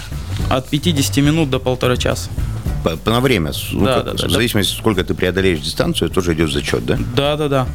От 0.49 0.68
50 0.68 1.16
минут 1.18 1.51
до 1.51 1.59
полтора 1.59 1.97
часа. 1.97 2.31
По, 2.83 2.97
по- 2.97 3.11
на 3.11 3.21
время. 3.21 3.53
ну, 3.73 3.85
Да, 3.85 3.95
как- 3.97 4.05
да, 4.05 4.11
да, 4.12 4.16
в 4.18 4.21
да. 4.23 4.29
зависимости, 4.29 4.77
сколько 4.77 5.05
ты 5.05 5.14
преодолеешь 5.14 5.61
дистанцию, 5.61 6.11
тоже 6.11 6.35
идет 6.35 6.51
зачет, 6.53 6.85
да? 6.85 6.99
Да, 7.16 7.37
да, 7.37 7.49
да. 7.49 7.66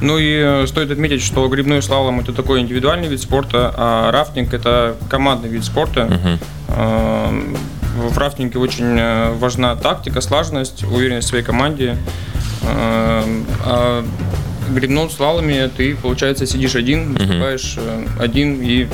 Ну 0.00 0.18
и 0.18 0.32
э, 0.34 0.66
стоит 0.66 0.90
отметить, 0.90 1.22
что 1.22 1.46
грибной 1.48 1.80
слалом 1.82 2.20
это 2.20 2.32
такой 2.32 2.60
индивидуальный 2.60 3.08
вид 3.08 3.20
спорта, 3.22 3.72
а 3.76 4.10
рафтинг 4.10 4.52
это 4.52 4.96
командный 5.08 5.48
вид 5.48 5.64
спорта. 5.64 6.38
Э, 6.68 7.40
В 7.96 8.18
рафтинге 8.18 8.58
очень 8.58 8.98
э, 8.98 9.32
важна 9.38 9.76
тактика, 9.76 10.20
слаженность, 10.20 10.82
уверенность 10.82 11.26
в 11.28 11.30
своей 11.30 11.44
команде. 11.44 11.96
А 12.66 14.02
в 14.68 14.74
грибном 14.74 15.10
слаломе 15.10 15.68
ты, 15.68 15.94
получается, 15.94 16.46
сидишь 16.46 16.74
один, 16.74 17.12
выступаешь 17.14 17.74
э, 17.76 18.06
один 18.18 18.60
и 18.62 18.88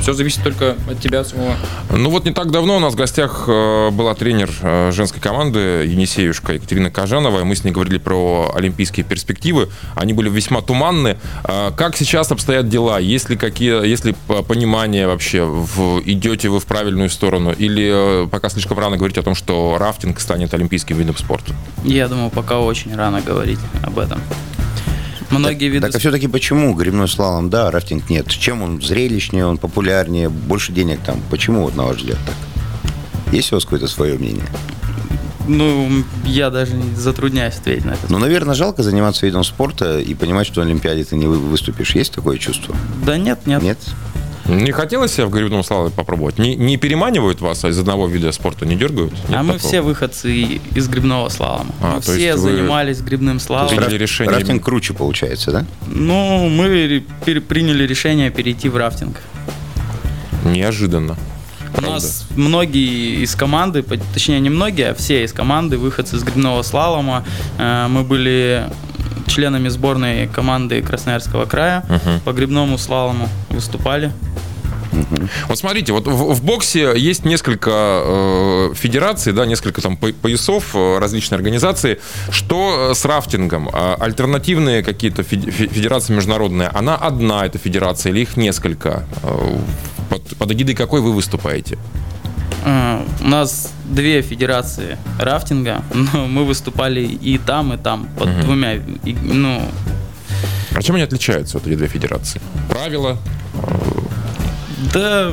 все 0.00 0.12
зависит 0.12 0.42
только 0.42 0.76
от 0.88 1.00
тебя 1.00 1.24
самого. 1.24 1.54
Ну 1.90 2.10
вот 2.10 2.24
не 2.24 2.32
так 2.32 2.50
давно 2.50 2.76
у 2.76 2.80
нас 2.80 2.94
в 2.94 2.96
гостях 2.96 3.44
э, 3.46 3.90
была 3.90 4.14
тренер 4.14 4.50
э, 4.62 4.92
женской 4.92 5.20
команды 5.20 5.58
Енисеюшка 5.86 6.54
Екатерина 6.54 6.90
Кожанова. 6.90 7.40
и 7.40 7.44
Мы 7.44 7.54
с 7.54 7.64
ней 7.64 7.70
говорили 7.70 7.98
про 7.98 8.52
олимпийские 8.54 9.04
перспективы. 9.04 9.68
Они 9.94 10.12
были 10.12 10.28
весьма 10.28 10.62
туманны. 10.62 11.18
А 11.44 11.72
Как 11.72 11.96
сейчас 11.96 12.32
обстоят 12.32 12.68
дела? 12.68 12.98
Есть 12.98 13.30
ли 13.30 13.36
какие, 13.36 13.86
есть 13.86 14.04
ли 14.04 14.14
понимание 14.48 15.06
вообще, 15.06 15.44
в, 15.44 16.00
идете 16.04 16.48
вы 16.48 16.60
в 16.60 16.66
правильную 16.66 17.10
сторону? 17.10 17.52
Или 17.52 18.24
э, 18.24 18.26
пока 18.28 18.48
слишком 18.48 18.78
рано 18.78 18.96
говорить 18.96 19.18
о 19.18 19.22
том, 19.22 19.34
что 19.34 19.76
рафтинг 19.78 20.20
станет 20.20 20.54
олимпийским 20.54 20.96
видом 20.96 21.16
спорта? 21.16 21.52
Я 21.84 22.08
думаю, 22.08 22.30
пока 22.30 22.58
очень 22.60 22.94
рано 22.94 23.20
говорить 23.20 23.58
об 23.82 23.98
этом. 23.98 24.20
Многие 25.30 25.68
виды 25.68 25.86
Так 25.86 25.94
а 25.96 25.98
все-таки 25.98 26.26
почему 26.26 26.74
грибной 26.74 27.08
слалом, 27.08 27.50
да, 27.50 27.70
рафтинг 27.70 28.10
нет? 28.10 28.28
Чем 28.28 28.62
он 28.62 28.82
зрелищнее, 28.82 29.46
он 29.46 29.58
популярнее, 29.58 30.28
больше 30.28 30.72
денег 30.72 31.00
там? 31.00 31.20
Почему, 31.30 31.62
вот, 31.62 31.76
на 31.76 31.84
ваш 31.84 31.98
взгляд, 31.98 32.18
так? 32.26 32.34
Есть 33.32 33.52
у 33.52 33.56
вас 33.56 33.64
какое-то 33.64 33.86
свое 33.86 34.18
мнение? 34.18 34.44
Ну, 35.46 36.04
я 36.24 36.50
даже 36.50 36.74
не 36.74 36.94
затрудняюсь 36.94 37.54
ответить 37.56 37.84
на 37.84 37.90
это. 37.92 38.00
Ну, 38.08 38.18
наверное, 38.18 38.54
жалко 38.54 38.82
заниматься 38.82 39.26
видом 39.26 39.42
спорта 39.44 39.98
и 39.98 40.14
понимать, 40.14 40.46
что 40.46 40.60
на 40.60 40.66
Олимпиаде 40.66 41.04
ты 41.04 41.16
не 41.16 41.26
вы- 41.26 41.38
выступишь. 41.38 41.94
Есть 41.94 42.12
такое 42.12 42.38
чувство? 42.38 42.76
Да 43.04 43.16
нет, 43.16 43.46
нет. 43.46 43.62
Нет? 43.62 43.78
Не 44.50 44.72
хотелось 44.72 45.12
себя 45.12 45.26
в 45.26 45.30
гребном 45.30 45.62
слаломе 45.62 45.90
попробовать? 45.90 46.38
Не, 46.38 46.56
не 46.56 46.76
переманивают 46.76 47.40
вас 47.40 47.64
из 47.64 47.78
одного 47.78 48.08
вида 48.08 48.32
спорта, 48.32 48.66
не 48.66 48.74
дергают? 48.74 49.12
Нет 49.12 49.22
а 49.38 49.42
мы 49.44 49.52
такого? 49.54 49.68
все 49.68 49.80
выходцы 49.80 50.32
из 50.74 50.88
грибного 50.88 51.28
слалома. 51.28 51.66
А, 51.80 51.94
мы 51.96 52.00
все 52.00 52.34
вы- 52.34 52.40
занимались 52.40 53.00
грибным 53.00 53.38
слаломом. 53.38 53.76
Приняли 53.76 53.96
решение. 53.96 54.34
Рафтинг 54.34 54.64
круче 54.64 54.92
получается, 54.92 55.52
да? 55.52 55.66
Ну, 55.86 56.48
мы 56.48 57.04
приняли 57.24 57.86
решение 57.86 58.30
перейти 58.30 58.68
в 58.68 58.76
рафтинг. 58.76 59.18
Неожиданно. 60.44 61.16
У 61.68 61.72
Правда. 61.72 61.90
нас 61.92 62.26
многие 62.34 63.22
из 63.22 63.36
команды, 63.36 63.84
точнее 64.12 64.40
не 64.40 64.50
многие, 64.50 64.90
а 64.90 64.94
все 64.94 65.22
из 65.22 65.32
команды 65.32 65.78
выходцы 65.78 66.16
из 66.16 66.24
грибного 66.24 66.62
слалома. 66.62 67.24
Э, 67.58 67.86
Мы 67.88 68.02
были 68.02 68.64
членами 69.30 69.68
сборной 69.68 70.26
команды 70.28 70.82
Красноярского 70.82 71.46
края 71.46 71.82
Мгм. 71.88 72.20
по 72.24 72.32
грибному 72.32 72.76
слалому 72.78 73.28
выступали. 73.50 74.12
Вот 75.48 75.56
смотрите, 75.58 75.92
вот 75.92 76.06
в, 76.08 76.34
в 76.34 76.42
боксе 76.44 76.92
есть 76.96 77.24
несколько 77.24 77.70
э, 77.70 78.74
федераций, 78.74 79.32
да, 79.32 79.46
несколько 79.46 79.80
там 79.80 79.96
по- 79.96 80.12
поясов, 80.12 80.74
э, 80.74 80.98
различные 80.98 81.36
организации. 81.36 81.98
Что 82.30 82.88
э, 82.90 82.94
с 82.94 83.04
рафтингом? 83.04 83.70
А 83.72 83.96
Альтернативные 84.00 84.82
какие-то 84.82 85.22
фе- 85.22 85.48
фе- 85.50 85.68
федерации 85.68 86.12
международные, 86.14 86.68
она 86.68 86.96
одна, 86.96 87.46
эта 87.46 87.58
федерация, 87.58 88.10
или 88.12 88.20
их 88.22 88.36
несколько? 88.36 89.04
Э, 89.22 89.58
Под, 90.10 90.22
под 90.36 90.50
эгидой 90.50 90.74
какой 90.74 91.00
вы 91.00 91.12
выступаете? 91.12 91.78
Э, 92.64 93.02
У 93.20 93.28
нас 93.28 93.72
две 93.84 94.22
федерации 94.22 94.96
рафтинга, 95.18 95.82
но 95.94 96.26
мы 96.26 96.44
выступали 96.44 97.00
и 97.02 97.38
там, 97.38 97.72
и 97.72 97.76
там, 97.76 98.08
под 98.18 98.28
Мгм. 98.28 98.40
двумя. 98.42 98.74
и, 98.74 99.16
ну, 99.22 99.62
А 100.74 100.82
чем 100.82 100.94
они 100.96 101.04
отличаются, 101.04 101.58
вот 101.58 101.66
эти 101.66 101.74
две 101.76 101.88
федерации? 101.88 102.40
Правила? 102.68 103.16
да 104.94 105.32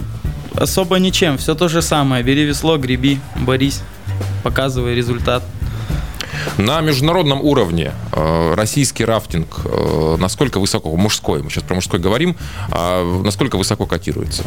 особо 0.55 0.97
ничем, 0.99 1.37
все 1.37 1.55
то 1.55 1.67
же 1.67 1.81
самое. 1.81 2.23
Бери 2.23 2.43
весло, 2.45 2.77
греби, 2.77 3.19
борись, 3.35 3.81
показывай 4.43 4.95
результат. 4.95 5.43
На 6.57 6.81
международном 6.81 7.41
уровне 7.41 7.91
э, 8.11 8.53
российский 8.55 9.05
рафтинг 9.05 9.61
э, 9.65 10.15
насколько 10.19 10.59
высоко, 10.59 10.95
мужской, 10.95 11.41
мы 11.43 11.49
сейчас 11.49 11.63
про 11.63 11.75
мужской 11.75 11.99
говорим, 11.99 12.35
а 12.71 13.03
насколько 13.23 13.57
высоко 13.57 13.85
котируется? 13.85 14.43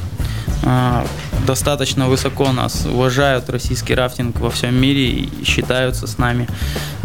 Достаточно 1.51 2.07
высоко 2.07 2.53
нас 2.53 2.87
уважают 2.87 3.51
российский 3.51 3.93
рафтинг 3.97 4.39
во 4.39 4.51
всем 4.51 4.73
мире 4.81 5.09
и 5.11 5.45
считаются 5.45 6.07
с 6.07 6.17
нами. 6.17 6.47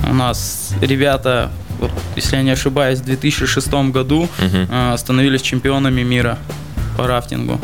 У 0.08 0.14
нас 0.14 0.72
ребята, 0.82 1.50
вот, 1.80 1.90
если 2.16 2.36
я 2.36 2.44
не 2.44 2.52
ошибаюсь, 2.52 3.00
в 3.00 3.06
2006 3.06 3.90
году 3.92 4.30
Мгм. 4.40 4.68
а, 4.72 4.96
становились 4.98 5.42
чемпионами 5.42 6.04
мира 6.04 6.38
по 6.96 7.08
рафтингу. 7.08 7.60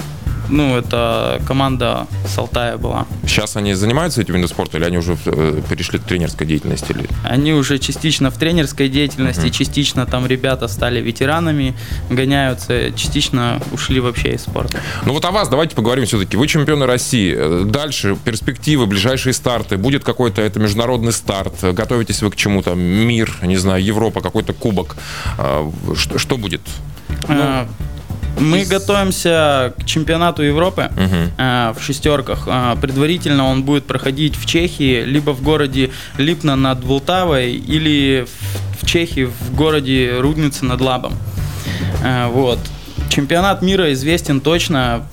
Ну, 0.51 0.77
это 0.77 1.41
команда 1.47 2.07
с 2.27 2.37
Алтая 2.37 2.77
была. 2.77 3.07
Сейчас 3.25 3.55
они 3.55 3.73
занимаются 3.73 4.21
этим 4.21 4.35
видом 4.35 4.49
спорта 4.49 4.77
или 4.77 4.83
они 4.85 4.97
уже 4.97 5.17
э, 5.25 5.61
перешли 5.69 5.97
к 5.97 6.03
тренерской 6.03 6.45
деятельности? 6.45 6.91
Или... 6.91 7.07
Они 7.23 7.53
уже 7.53 7.79
частично 7.79 8.29
в 8.29 8.37
тренерской 8.37 8.89
деятельности, 8.89 9.41
Мгм. 9.45 9.51
частично 9.51 10.05
там 10.05 10.27
ребята 10.27 10.67
стали 10.67 10.99
ветеранами, 10.99 11.73
гоняются, 12.09 12.91
частично 12.91 13.61
ушли 13.71 13.99
вообще 14.01 14.33
из 14.33 14.41
спорта. 14.41 14.79
Ну 15.05 15.13
вот 15.13 15.23
о 15.25 15.31
вас 15.31 15.47
давайте 15.47 15.73
поговорим 15.75 16.05
все-таки. 16.05 16.35
Вы 16.35 16.47
чемпионы 16.47 16.85
России. 16.85 17.63
Дальше 17.63 18.17
перспективы, 18.23 18.85
ближайшие 18.87 19.33
старты. 19.33 19.77
Будет 19.77 20.03
какой-то 20.03 20.41
это 20.41 20.59
международный 20.59 21.13
старт. 21.13 21.53
Готовитесь 21.63 22.21
вы 22.21 22.29
к 22.29 22.35
чему-то? 22.35 22.75
Мир, 22.75 23.31
не 23.41 23.55
знаю, 23.57 23.81
Европа, 23.83 24.19
какой-то 24.21 24.51
кубок. 24.53 24.97
А, 25.37 25.71
Что, 25.95 26.17
что 26.19 26.37
будет? 26.37 26.61
А, 27.29 27.67
Мы 28.39 28.65
готовимся 28.65 29.73
к 29.79 29.85
чемпионату 29.85 30.41
Европы 30.41 30.89
Мгм. 30.95 31.31
а, 31.37 31.73
в 31.73 31.83
шестерках. 31.83 32.43
А, 32.47 32.75
Предварительно 32.75 33.45
он 33.47 33.63
будет 33.63 33.85
проходить 33.85 34.35
в 34.35 34.45
Чехии, 34.45 35.03
либо 35.03 35.31
в 35.31 35.41
городе 35.43 35.91
Липно 36.17 36.55
над 36.55 36.83
Волтавой, 36.83 37.53
или 37.53 38.25
в- 38.25 38.83
в 38.83 38.85
Чехии 38.87 39.25
в 39.25 39.55
городе 39.55 40.15
Рудницы 40.19 40.65
над 40.65 40.81
Лабом. 40.81 41.13
А, 42.03 42.29
Вот. 42.29 42.59
Чемпионат 43.09 43.61
мира 43.61 43.91
известен 43.93 44.39
точно 44.41 45.05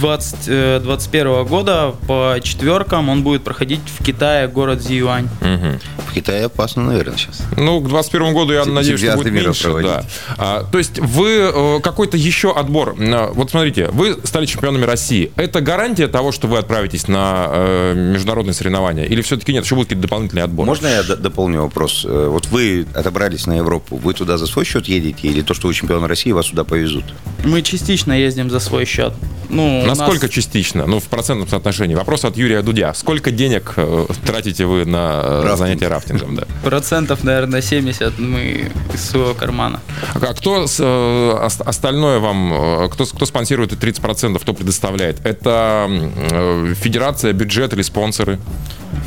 20, 0.00 0.36
э, 0.48 0.80
21 0.82 1.44
года 1.44 1.94
по 2.06 2.36
четверкам 2.42 3.08
он 3.08 3.22
будет 3.22 3.42
проходить 3.44 3.80
в 3.98 4.04
Китае, 4.04 4.48
город 4.48 4.82
Зиюань. 4.82 5.28
Мгм. 5.40 5.80
В 6.08 6.14
Китае 6.14 6.44
опасно, 6.46 6.82
наверное, 6.84 7.16
сейчас. 7.16 7.42
Ну, 7.56 7.80
к 7.80 7.88
21 7.88 8.32
году, 8.34 8.52
я 8.52 8.60
Чемпионаты 8.60 8.70
надеюсь, 8.72 9.00
что 9.00 9.16
будет 9.16 9.32
меньше. 9.32 9.62
проводить. 9.64 9.90
Да. 9.90 10.04
А, 10.38 10.64
то 10.70 10.78
есть 10.78 10.98
вы 10.98 11.28
э, 11.52 11.80
какой-то 11.82 12.16
еще 12.16 12.52
отбор. 12.52 12.94
А, 12.98 13.32
Вот 13.32 13.50
смотрите, 13.50 13.88
вы 13.92 14.18
стали 14.24 14.46
чемпионами 14.46 14.84
России. 14.84 15.32
Это 15.36 15.60
гарантия 15.60 16.08
того, 16.08 16.32
что 16.32 16.46
вы 16.48 16.58
отправитесь 16.58 17.08
на 17.08 17.46
э, 17.48 17.94
международные 18.12 18.54
соревнования? 18.54 19.04
Или 19.04 19.22
все-таки 19.22 19.52
нет, 19.52 19.64
еще 19.64 19.74
будут 19.74 19.88
какие-то 19.88 20.06
дополнительные 20.08 20.44
отборы? 20.44 20.66
Можно 20.66 20.86
я 20.88 21.02
д- 21.02 21.16
дополню 21.16 21.62
вопрос? 21.62 22.04
Э, 22.06 22.28
Вот 22.28 22.46
вы 22.48 22.86
отобрались 22.94 23.46
на 23.46 23.54
Европу, 23.56 23.96
вы 23.96 24.12
туда 24.14 24.36
за 24.38 24.46
свой 24.46 24.64
счет 24.64 24.86
едете, 24.88 25.28
или 25.28 25.40
то, 25.42 25.54
что 25.54 25.68
вы 25.68 25.74
чемпион 25.74 26.04
России, 26.04 26.32
вас 26.32 26.46
туда 26.46 26.64
повезут? 26.64 27.04
Мы 27.44 27.62
частично 27.62 28.12
ездим 28.12 28.50
за 28.50 28.60
свой 28.60 28.84
счет. 28.84 29.12
Ну, 29.48 29.81
Насколько 29.86 30.26
нас- 30.26 30.34
частично? 30.34 30.86
Ну, 30.86 30.98
в 31.00 31.04
процентном 31.04 31.48
соотношении. 31.48 31.94
Вопрос 31.94 32.24
от 32.24 32.36
Юрия 32.36 32.62
Дудя. 32.62 32.94
Сколько 32.94 33.30
денег 33.30 33.72
э, 33.76 34.06
тратите 34.24 34.64
вы 34.66 34.84
на 34.84 35.20
э, 35.24 35.40
Рафтинг. 35.42 35.58
занятия 35.58 35.88
рафтингом? 35.88 36.36
Да? 36.36 36.44
Процентов, 36.64 37.24
наверное, 37.24 37.62
70 37.62 38.18
мы 38.18 38.70
из 38.94 39.04
своего 39.04 39.34
кармана. 39.34 39.80
А 40.14 40.34
кто 40.34 40.66
с, 40.66 40.78
э, 40.80 41.44
ос- 41.46 41.60
остальное 41.60 42.18
вам, 42.18 42.84
э, 42.84 42.88
кто, 42.90 43.04
кто 43.06 43.26
спонсирует 43.26 43.72
эти 43.72 43.80
30%, 43.80 44.38
кто 44.40 44.54
предоставляет? 44.54 45.24
Это 45.26 45.86
э, 45.90 46.74
федерация, 46.76 47.32
бюджет 47.32 47.72
или 47.72 47.82
спонсоры? 47.82 48.38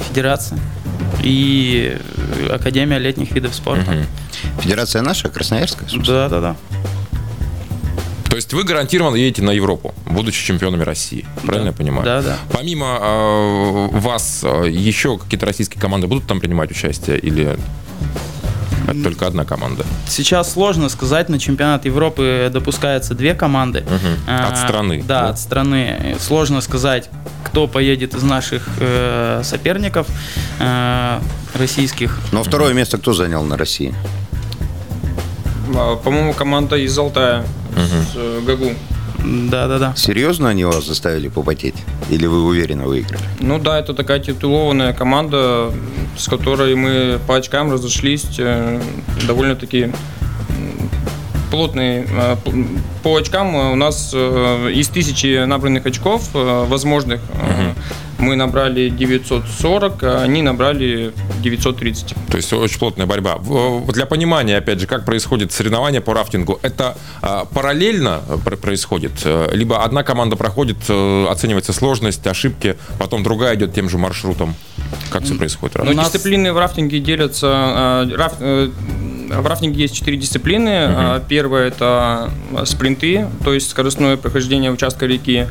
Федерация 0.10 0.60
и 1.22 1.98
Академия 2.52 2.98
летних 3.00 3.32
видов 3.32 3.56
спорта. 3.56 3.92
Мгм. 3.92 4.06
Федерация 4.62 5.02
наша, 5.02 5.30
Красноярская, 5.30 5.88
собственно? 5.88 6.30
Да, 6.30 6.30
да, 6.30 6.42
да. 6.42 6.56
То 8.36 8.38
есть 8.38 8.52
вы 8.52 8.66
гарантированно 8.66 9.16
едете 9.16 9.42
на 9.44 9.52
Европу, 9.52 9.94
будучи 10.06 10.44
чемпионами 10.46 10.84
России. 10.84 11.26
Правильно 11.46 11.68
я 11.68 11.72
понимаю? 11.74 12.04
Да, 12.04 12.22
да. 12.22 12.38
Помимо 12.52 13.00
э, 13.02 13.88
вас, 13.98 14.42
э, 14.44 14.70
еще 14.70 15.18
какие-то 15.18 15.46
российские 15.46 15.80
команды 15.80 16.08
будут 16.08 16.28
там 16.28 16.42
принимать 16.42 16.70
участие? 16.70 17.18
Или 17.18 17.58
это 18.90 19.04
только 19.04 19.26
одна 19.26 19.46
команда? 19.46 19.86
Сейчас 20.10 20.52
сложно 20.52 20.90
сказать, 20.90 21.30
на 21.30 21.40
чемпионат 21.40 21.86
Европы 21.86 22.50
допускаются 22.52 23.16
две 23.16 23.36
команды. 23.36 23.86
А, 24.28 24.50
От 24.50 24.58
страны, 24.58 25.02
Да, 25.08 25.22
да? 25.22 25.30
от 25.30 25.40
страны. 25.40 26.18
Сложно 26.20 26.60
сказать, 26.60 27.10
кто 27.46 27.70
поедет 27.70 28.16
из 28.16 28.24
наших 28.24 28.68
э, 28.82 29.44
соперников 29.46 30.08
э, 30.60 31.22
российских. 31.54 32.20
Но 32.34 32.44
второе 32.44 32.74
место 32.74 32.98
кто 32.98 33.14
занял 33.14 33.46
на 33.46 33.56
России? 33.56 33.96
А, 35.74 35.96
По-моему, 35.96 36.34
команда 36.34 36.76
из 36.76 36.98
Алтая, 36.98 37.46
с 37.76 38.16
э, 38.16 38.42
Гагу. 38.46 38.72
Да, 39.24 39.68
да, 39.68 39.80
да. 39.80 39.94
Серьезно 39.96 40.50
они 40.50 40.66
вас 40.66 40.86
заставили 40.86 41.30
попотеть? 41.30 41.76
Или 42.10 42.28
вы 42.28 42.44
уверенно 42.44 42.86
выиграли? 42.86 43.24
Ну 43.40 43.58
да, 43.60 43.80
это 43.80 43.94
такая 43.94 44.20
титулованная 44.20 44.94
команда, 44.94 45.72
с 46.18 46.28
которой 46.28 46.76
мы 46.76 47.20
по 47.28 47.36
очкам 47.36 47.72
разошлись 47.72 48.26
э, 48.38 48.80
довольно-таки 49.28 49.84
м, 49.84 49.92
плотные. 51.50 52.06
э, 52.10 52.36
По 53.04 53.16
очкам 53.18 53.56
у 53.56 53.76
нас 53.76 54.14
из 54.14 54.88
тысячи 54.90 55.44
набранных 55.46 55.86
очков 55.86 56.30
возможных 56.34 57.22
э, 57.34 57.74
мы 58.18 58.36
набрали 58.36 58.90
940, 58.90 60.04
а 60.04 60.22
они 60.24 60.42
набрали 60.42 61.14
930. 61.42 62.16
То 62.30 62.38
есть 62.38 62.52
очень 62.54 62.80
плотная 62.80 63.06
борьба. 63.06 63.40
Для 63.88 64.06
понимания, 64.06 64.58
опять 64.58 64.80
же, 64.80 64.88
как 64.88 65.06
происходит 65.06 65.52
соревнование 65.52 66.02
по 66.02 66.14
рафтингу, 66.14 66.60
это 66.62 66.96
а, 67.22 67.46
параллельно 67.46 68.22
пр- 68.44 68.58
происходит? 68.58 69.12
Э, 69.26 69.50
Либо 69.52 69.84
одна 69.84 70.04
команда 70.04 70.36
проходит, 70.36 70.78
э, 70.88 71.28
оценивается 71.30 71.74
сложность, 71.74 72.26
ошибки, 72.28 72.78
потом 73.00 73.24
другая 73.24 73.56
идет 73.56 73.74
тем 73.74 73.90
же 73.90 73.98
маршрутом? 73.98 74.56
Как 75.12 75.24
все 75.24 75.36
происходит? 75.36 75.76
Но 75.84 75.92
У 75.92 75.94
нас- 75.94 76.12
дисциплины 76.12 76.54
в 76.54 76.58
рафтинге 76.58 77.00
делятся. 77.00 78.06
э, 78.10 78.16
раф- 78.16 78.38
э, 78.40 78.70
В 79.30 79.46
рафтинге 79.48 79.82
есть 79.82 79.96
четыре 79.96 80.18
дисциплины. 80.18 80.70
Э, 80.70 81.22
Первая 81.28 81.68
это 81.68 82.30
спринты, 82.66 83.28
то 83.44 83.54
есть 83.54 83.70
скоростное 83.70 84.18
прохождение 84.18 84.72
участка 84.72 85.06
реки. 85.06 85.48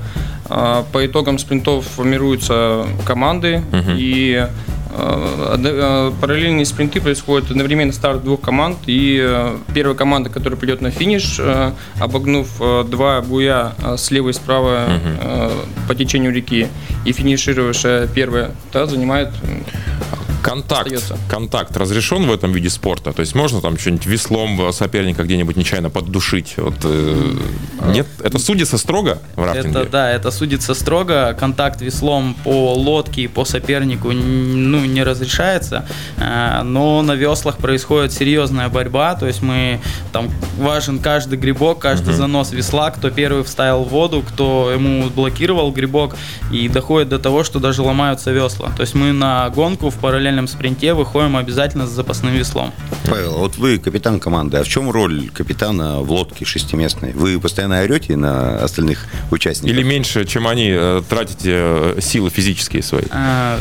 По 0.48 1.06
итогам 1.06 1.38
спринтов 1.38 1.86
формируются 1.86 2.86
команды 3.06 3.62
и 3.98 4.46
одно- 4.94 5.70
э, 5.72 6.12
параллельные 6.20 6.66
спринты 6.66 7.00
происходят 7.00 7.50
одновременно 7.50 7.92
старт 7.92 8.22
двух 8.22 8.40
команд 8.42 8.76
и 8.86 9.52
первая 9.74 9.96
команда, 9.96 10.28
которая 10.30 10.58
придет 10.60 10.80
на 10.82 10.90
финиш, 10.90 11.40
обогнув 11.98 12.48
два 12.90 13.22
буя 13.22 13.72
слева 13.96 14.28
и 14.28 14.32
справа 14.34 14.84
э, 14.88 15.50
по 15.88 15.94
течению 15.94 16.32
реки 16.32 16.68
и 17.06 17.12
финишировавшая 17.12 18.06
первая, 18.06 18.50
та 18.70 18.86
занимает 18.86 19.30
Контакт, 20.44 20.92
остается. 20.92 21.16
контакт 21.28 21.76
разрешен 21.76 22.26
в 22.26 22.32
этом 22.32 22.52
виде 22.52 22.68
спорта? 22.68 23.12
То 23.12 23.20
есть 23.20 23.34
можно 23.34 23.62
там 23.62 23.78
что-нибудь 23.78 24.04
веслом 24.04 24.72
соперника 24.72 25.22
где-нибудь 25.22 25.56
нечаянно 25.56 25.88
поддушить? 25.88 26.54
Вот, 26.58 26.74
э, 26.84 27.32
нет? 27.86 28.06
Это 28.22 28.38
судится 28.38 28.76
строго 28.76 29.18
в 29.36 29.44
рафтинге? 29.44 29.80
Это 29.80 29.90
да, 29.90 30.10
это 30.10 30.30
судится 30.30 30.74
строго. 30.74 31.34
Контакт 31.38 31.80
веслом 31.80 32.36
по 32.44 32.74
лодке 32.74 33.22
и 33.22 33.26
по 33.26 33.46
сопернику 33.46 34.12
ну, 34.12 34.84
не 34.84 35.02
разрешается. 35.02 35.86
Э, 36.18 36.62
Но 36.62 37.00
на 37.00 37.12
веслах 37.12 37.56
происходит 37.56 38.12
серьезная 38.12 38.68
борьба. 38.68 39.14
То 39.14 39.26
есть 39.26 39.40
мы 39.40 39.80
там 40.12 40.30
важен 40.58 40.98
каждый 40.98 41.38
грибок, 41.38 41.78
каждый 41.78 42.12
занос 42.12 42.52
весла, 42.52 42.90
кто 42.90 43.10
первый 43.10 43.44
вставил 43.44 43.84
в 43.84 43.88
воду, 43.88 44.22
кто 44.26 44.70
ему 44.72 45.08
блокировал 45.08 45.72
грибок, 45.72 46.16
и 46.52 46.68
доходит 46.68 47.08
до 47.08 47.18
того, 47.18 47.44
что 47.44 47.60
даже 47.60 47.80
ломаются 47.82 48.30
весла. 48.30 48.70
То 48.76 48.82
есть 48.82 48.94
мы 48.94 49.12
на 49.12 49.48
гонку 49.50 49.88
в 49.90 49.94
параллельном 49.96 50.33
спринте 50.48 50.92
выходим 50.94 51.36
обязательно 51.36 51.86
с 51.86 51.90
запасным 51.90 52.32
веслом. 52.34 52.72
Павел, 53.08 53.38
вот 53.38 53.56
вы 53.56 53.78
капитан 53.78 54.20
команды. 54.20 54.58
А 54.58 54.64
в 54.64 54.68
чем 54.68 54.90
роль 54.90 55.28
капитана 55.30 56.00
в 56.00 56.10
лодке 56.10 56.44
шестиместной? 56.44 57.12
Вы 57.12 57.38
постоянно 57.40 57.80
орете 57.80 58.16
на 58.16 58.56
остальных 58.62 59.06
участников? 59.30 59.70
Или 59.76 59.82
меньше, 59.82 60.24
чем 60.24 60.46
они, 60.48 60.68
э, 60.70 61.02
тратите 61.08 61.50
э, 61.54 61.98
силы 62.00 62.30
физические 62.30 62.82
свои? 62.82 63.04
А, 63.10 63.58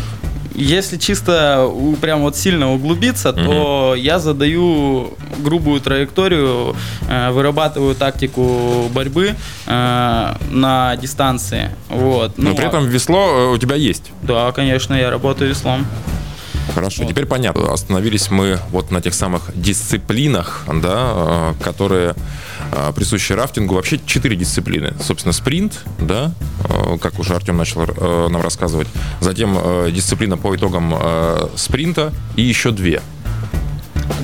Если 0.56 0.98
чисто 0.98 1.68
прям 2.00 2.22
вот 2.22 2.36
сильно 2.38 2.72
углубиться, 2.72 3.34
то 3.34 3.96
я 3.98 4.20
задаю 4.20 5.16
грубую 5.40 5.82
траекторию, 5.82 6.76
э, 7.10 7.32
вырабатываю 7.32 7.96
тактику 7.96 8.88
борьбы 8.94 9.34
на 9.66 10.96
дистанции. 11.02 11.72
Вот. 11.90 12.38
Но 12.38 12.50
Ну, 12.52 12.56
при 12.56 12.66
а- 12.66 12.68
этом 12.68 12.86
весло 12.88 13.52
у 13.52 13.58
тебя 13.58 13.76
есть. 13.76 14.12
Да, 14.22 14.52
конечно, 14.52 14.94
я 14.94 15.10
работаю 15.10 15.50
веслом. 15.50 15.88
Хорошо, 16.74 17.06
теперь 17.06 17.26
понятно. 17.26 17.72
Остановились 17.72 18.32
мы 18.32 18.60
вот 18.72 18.90
на 18.90 19.02
тех 19.02 19.14
самых 19.14 19.52
дисциплинах, 19.54 20.64
да, 20.68 21.12
э, 21.16 21.54
которые 21.64 22.16
э, 22.72 22.92
присущи 22.96 23.34
рафтингу. 23.34 23.76
Вообще 23.76 24.00
четыре 24.06 24.36
дисциплины. 24.36 24.94
Собственно, 25.02 25.34
спринт, 25.34 25.82
да, 26.00 26.32
э, 26.68 26.98
как 27.00 27.20
уже 27.20 27.36
Артем 27.36 27.58
начал 27.58 27.86
нам 28.30 28.42
рассказывать. 28.42 28.88
Затем 29.22 29.58
дисциплина 29.92 30.38
по 30.38 30.56
итогам 30.56 30.96
спринта 31.56 32.12
и 32.36 32.42
еще 32.42 32.72
две. 32.72 33.02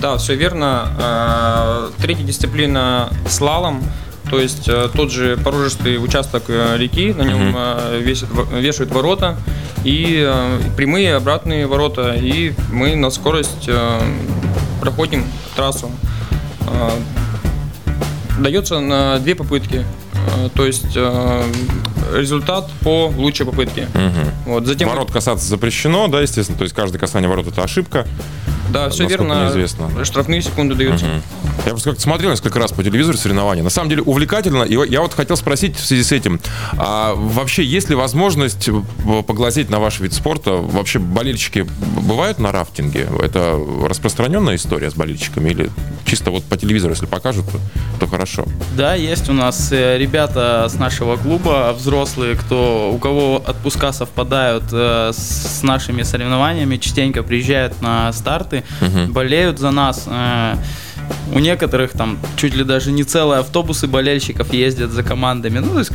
Да, 0.01 0.17
все 0.17 0.35
верно. 0.35 1.91
Третья 2.01 2.23
дисциплина 2.23 3.09
слалом. 3.27 3.83
То 4.29 4.39
есть 4.39 4.69
тот 4.93 5.11
же 5.11 5.37
порожистый 5.37 6.03
участок 6.03 6.49
реки, 6.49 7.13
на 7.13 7.23
нем 7.23 7.53
во- 7.53 8.59
вешают 8.59 8.91
ворота 8.91 9.37
и 9.83 10.23
э, 10.25 10.59
прямые 10.75 11.15
обратные 11.15 11.67
ворота, 11.67 12.13
и 12.13 12.53
мы 12.71 12.95
на 12.95 13.09
скорость 13.09 13.65
э, 13.67 13.99
проходим 14.81 15.23
трассу. 15.55 15.91
Э, 16.67 16.89
Дается 18.39 18.79
на 18.79 19.19
две 19.19 19.35
попытки, 19.35 19.85
Э, 20.29 20.49
то 20.53 20.65
есть 20.65 20.95
э, 20.95 21.43
результат 22.13 22.69
по 22.81 23.07
лучшей 23.15 23.45
попытке. 23.45 23.87
Мгм. 23.93 24.31
Вот, 24.45 24.65
затем 24.65 24.89
Ворот 24.89 25.11
касаться 25.11 25.47
запрещено, 25.47 26.07
да, 26.07 26.21
естественно. 26.21 26.57
То 26.57 26.63
есть 26.63 26.75
каждое 26.75 26.99
касание 26.99 27.29
ворот 27.29 27.47
это 27.47 27.63
ошибка. 27.63 28.07
Да, 28.69 28.89
все 28.89 29.07
верно. 29.07 29.35
мне 29.35 29.49
известно. 29.49 29.89
Штрафные 30.05 30.41
секунды 30.41 30.75
даются. 30.75 31.05
Мгм. 31.05 31.21
Я 31.65 31.71
просто 31.71 31.89
как-то 31.89 32.01
смотрел 32.01 32.31
несколько 32.31 32.57
раз 32.59 32.71
по 32.71 32.83
телевизору 32.83 33.17
соревнования. 33.17 33.63
На 33.63 33.69
самом 33.69 33.89
деле 33.89 34.01
увлекательно. 34.01 34.63
И 34.63 34.75
я 34.89 35.01
вот 35.01 35.13
хотел 35.13 35.35
спросить 35.35 35.75
в 35.77 35.85
связи 35.85 36.03
с 36.03 36.11
этим, 36.11 36.39
а 36.77 37.13
вообще 37.15 37.63
есть 37.63 37.89
ли 37.89 37.95
возможность 37.95 38.69
поглазеть 39.27 39.69
на 39.69 39.79
ваш 39.79 39.99
вид 39.99 40.13
спорта? 40.13 40.53
Вообще 40.53 40.99
болельщики 40.99 41.67
бывают 42.01 42.39
на 42.39 42.51
рафтинге? 42.51 43.07
Это 43.21 43.59
распространенная 43.85 44.55
история 44.55 44.89
с 44.89 44.93
болельщиками? 44.93 45.49
Или 45.49 45.69
чисто 46.05 46.31
вот 46.31 46.43
по 46.45 46.57
телевизору, 46.57 46.93
если 46.93 47.05
покажут, 47.05 47.45
то, 47.51 47.59
то 47.99 48.07
хорошо? 48.07 48.45
Да, 48.75 48.95
есть 48.95 49.29
у 49.29 49.33
нас 49.33 49.71
э, 49.71 49.97
ребята 49.97 50.67
с 50.69 50.75
нашего 50.75 51.17
клуба, 51.17 51.75
взрослые, 51.77 52.35
кто, 52.35 52.91
у 52.93 52.97
кого 52.97 53.35
отпуска 53.45 53.91
совпадают 53.91 54.63
э, 54.71 55.11
с 55.13 55.61
нашими 55.61 56.03
соревнованиями, 56.03 56.77
частенько 56.77 57.21
приезжают 57.21 57.81
на 57.81 58.11
старты, 58.13 58.58
Мгм. 58.81 59.11
болеют 59.13 59.59
за 59.59 59.71
нас. 59.71 60.05
э, 60.07 60.55
У 61.33 61.39
некоторых 61.39 61.91
там 61.91 62.17
чуть 62.37 62.55
ли 62.55 62.63
даже 62.63 62.91
не 62.91 63.03
целые 63.03 63.39
автобусы 63.39 63.87
болельщиков 63.87 64.53
ездят 64.53 64.91
за 64.91 65.01
командами. 65.03 65.59
Ну, 65.59 65.69
то 65.73 65.79
есть 65.79 65.91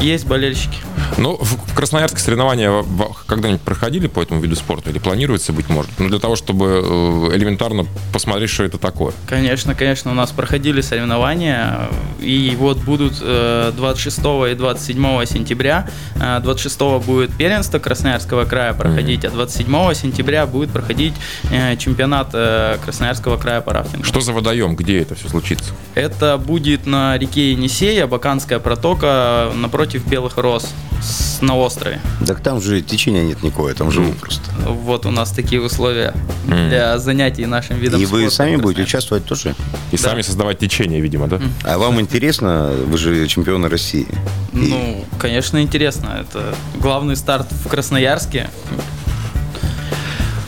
есть 0.00 0.26
болельщики. 0.26 0.78
Ну, 1.18 1.36
в 1.40 1.74
Красноярске 1.74 2.18
соревнования 2.18 2.84
когда-нибудь 3.26 3.60
проходили 3.60 4.06
по 4.06 4.20
этому 4.20 4.40
виду 4.40 4.56
спорта? 4.56 4.90
Или 4.90 4.98
планируется, 4.98 5.52
быть 5.52 5.68
может? 5.68 5.90
Ну, 5.98 6.08
для 6.08 6.18
того, 6.18 6.36
чтобы 6.36 6.82
э, 6.84 7.36
элементарно 7.36 7.86
посмотреть, 8.12 8.50
что 8.50 8.64
это 8.64 8.78
такое. 8.78 9.12
Конечно, 9.26 9.74
конечно, 9.74 10.10
у 10.10 10.14
нас 10.14 10.30
проходили 10.30 10.80
соревнования, 10.80 11.88
и 12.20 12.56
вот 12.58 12.78
будут 12.78 13.14
э, 13.20 13.72
26 13.76 14.18
и 14.52 14.54
27 14.54 15.26
сентября. 15.26 15.88
Э, 16.16 16.40
26 16.40 16.80
будет 17.04 17.36
первенство 17.36 17.78
Красноярского 17.78 18.44
края 18.44 18.72
проходить, 18.72 19.24
а 19.24 19.30
27 19.30 19.94
сентября 19.94 20.46
будет 20.46 20.70
проходить 20.70 21.14
э, 21.50 21.76
чемпионат 21.76 22.30
э, 22.32 22.78
Красноярского 22.84 23.36
края 23.36 23.60
по 23.60 23.72
рафтингу. 23.72 24.04
Что 24.04 24.20
за 24.20 24.32
водоем? 24.32 24.76
Где 24.76 25.00
это 25.00 25.14
все 25.14 25.28
случится? 25.28 25.72
Это 25.94 26.38
будет 26.38 26.86
на 26.86 27.18
реке 27.18 27.52
Енисей, 27.52 28.02
Абаканская 28.02 28.58
протока, 28.58 29.52
напротив 29.54 30.06
Белых 30.06 30.36
Роз 30.36 30.72
с- 31.02 31.40
на 31.42 31.56
острове. 31.56 32.00
Так 32.26 32.40
там 32.40 32.60
же 32.62 32.80
течения 32.82 33.22
нет 33.24 33.42
никакого, 33.42 33.74
там 33.74 33.90
живу 33.90 34.12
просто. 34.12 34.42
Вот 34.66 35.04
у 35.06 35.10
нас 35.10 35.30
такие 35.32 35.60
условия 35.60 36.14
Мгм. 36.46 36.68
для 36.68 36.98
занятий 36.98 37.46
нашим 37.46 37.76
видом 37.78 38.00
И 38.00 38.04
вы 38.06 38.20
спорта 38.20 38.34
сами 38.36 38.56
в 38.56 38.60
будете 38.62 38.82
Красноярске. 38.82 38.96
участвовать 38.98 39.24
тоже? 39.26 39.54
И 39.92 39.96
Да. 39.96 40.02
сами 40.02 40.22
создавать 40.22 40.58
течение, 40.58 41.00
видимо, 41.00 41.26
да? 41.28 41.40
А 41.64 41.78
вам 41.78 42.00
интересно? 42.00 42.70
Вы 42.86 42.96
же 42.98 43.26
чемпионы 43.26 43.68
России. 43.68 44.06
И 44.52 44.56
Ну, 44.56 45.04
конечно, 45.18 45.60
интересно. 45.62 46.18
Это 46.20 46.54
главный 46.80 47.16
старт 47.16 47.48
в 47.64 47.68
Красноярске. 47.68 48.48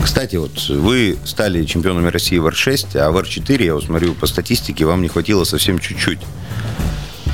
Кстати, 0.03 0.37
вот 0.37 0.69
вы 0.69 1.17
стали 1.25 1.64
чемпионами 1.64 2.09
России 2.09 2.37
в 2.38 2.47
Р-6, 2.47 2.97
а 2.97 3.11
в 3.11 3.17
Р-4, 3.17 3.64
я 3.64 3.75
вот 3.75 3.85
смотрю 3.85 4.14
по 4.14 4.27
статистике, 4.27 4.85
вам 4.85 5.01
не 5.03 5.09
хватило 5.09 5.45
совсем 5.45 5.79
чуть-чуть. 5.79 6.21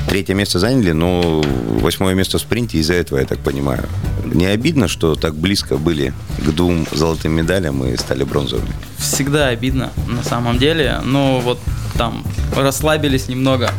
Третье 0.07 0.33
место 0.33 0.59
заняли, 0.59 0.91
но 0.91 1.41
восьмое 1.81 2.13
место 2.13 2.37
в 2.37 2.41
спринте 2.41 2.77
из-за 2.79 2.95
этого, 2.95 3.19
я 3.19 3.25
так 3.25 3.39
понимаю. 3.39 3.87
Не 4.25 4.45
обидно, 4.45 4.87
что 4.87 5.15
так 5.15 5.35
близко 5.35 5.77
были 5.77 6.13
к 6.37 6.51
двум 6.51 6.85
золотым 6.91 7.33
медалям 7.33 7.83
и 7.85 7.95
стали 7.97 8.23
бронзовыми? 8.23 8.71
Всегда 8.97 9.47
обидно, 9.47 9.91
на 10.07 10.23
самом 10.23 10.57
деле. 10.57 10.99
Но 11.03 11.39
вот 11.39 11.59
там 11.97 12.23
расслабились 12.55 13.27
немного. 13.27 13.71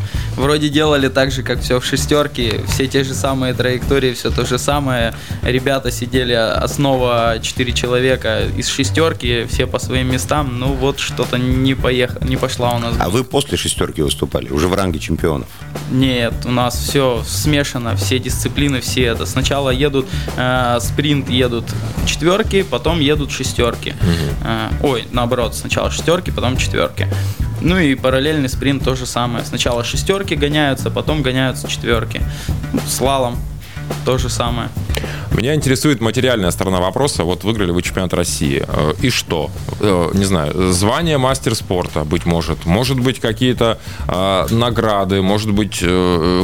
Вроде 0.42 0.68
делали 0.70 1.06
так 1.06 1.30
же, 1.30 1.44
как 1.44 1.60
все 1.60 1.78
в 1.78 1.84
шестерке. 1.84 2.62
Все 2.66 2.88
те 2.88 3.04
же 3.04 3.14
самые 3.14 3.54
траектории, 3.54 4.12
все 4.12 4.28
то 4.32 4.44
же 4.44 4.58
самое. 4.58 5.14
Ребята 5.42 5.92
сидели, 5.92 6.32
основа 6.32 7.38
4 7.40 7.72
человека 7.72 8.48
из 8.56 8.66
шестерки, 8.66 9.46
все 9.48 9.68
по 9.68 9.78
своим 9.78 10.10
местам. 10.10 10.58
Ну 10.58 10.72
вот 10.72 10.98
что-то 10.98 11.38
не 11.38 11.76
поехало, 11.76 12.24
не 12.24 12.36
пошла 12.36 12.72
у 12.72 12.80
нас. 12.80 12.96
А 12.98 13.08
вы 13.08 13.22
после 13.22 13.56
шестерки 13.56 14.02
выступали, 14.02 14.48
уже 14.48 14.66
в 14.66 14.74
ранге 14.74 14.98
чемпионов. 14.98 15.46
Нет, 15.92 16.34
у 16.44 16.50
нас 16.50 16.76
все 16.76 17.22
смешано, 17.24 17.94
все 17.94 18.18
дисциплины, 18.18 18.80
все 18.80 19.04
это. 19.04 19.26
Сначала 19.26 19.70
едут 19.70 20.08
э, 20.36 20.78
спринт, 20.80 21.30
едут 21.30 21.66
четверки, 22.04 22.62
потом 22.62 22.98
едут 22.98 23.30
шестерки. 23.30 23.94
Э, 24.44 24.70
ой, 24.82 25.04
наоборот, 25.12 25.54
сначала 25.54 25.92
шестерки, 25.92 26.32
потом 26.32 26.56
четверки. 26.56 27.06
Ну 27.64 27.78
и 27.78 27.94
параллельный 27.94 28.48
спринт 28.48 28.84
то 28.84 28.94
же 28.94 29.06
самое. 29.06 29.44
Сначала 29.44 29.84
шестерки 29.84 30.34
гоняются, 30.34 30.90
потом 30.90 31.22
гоняются 31.22 31.68
четверки. 31.68 32.20
Слалом 32.88 33.36
то 34.04 34.18
же 34.18 34.28
самое. 34.28 34.68
Меня 35.32 35.54
интересует 35.54 36.00
материальная 36.00 36.50
сторона 36.50 36.80
вопроса. 36.80 37.24
Вот 37.24 37.44
выиграли 37.44 37.70
вы 37.70 37.82
чемпионат 37.82 38.12
России. 38.14 38.64
Э, 38.66 38.92
И 39.00 39.10
что? 39.10 39.50
Э, 39.80 40.10
Не 40.14 40.24
знаю, 40.24 40.72
звание 40.72 41.18
мастер 41.18 41.54
спорта, 41.54 42.04
быть 42.04 42.26
может. 42.26 42.66
Может 42.66 43.00
быть, 43.00 43.20
какие-то 43.20 43.78
э, 44.08 44.46
награды, 44.50 45.22
может 45.22 45.52
быть, 45.52 45.78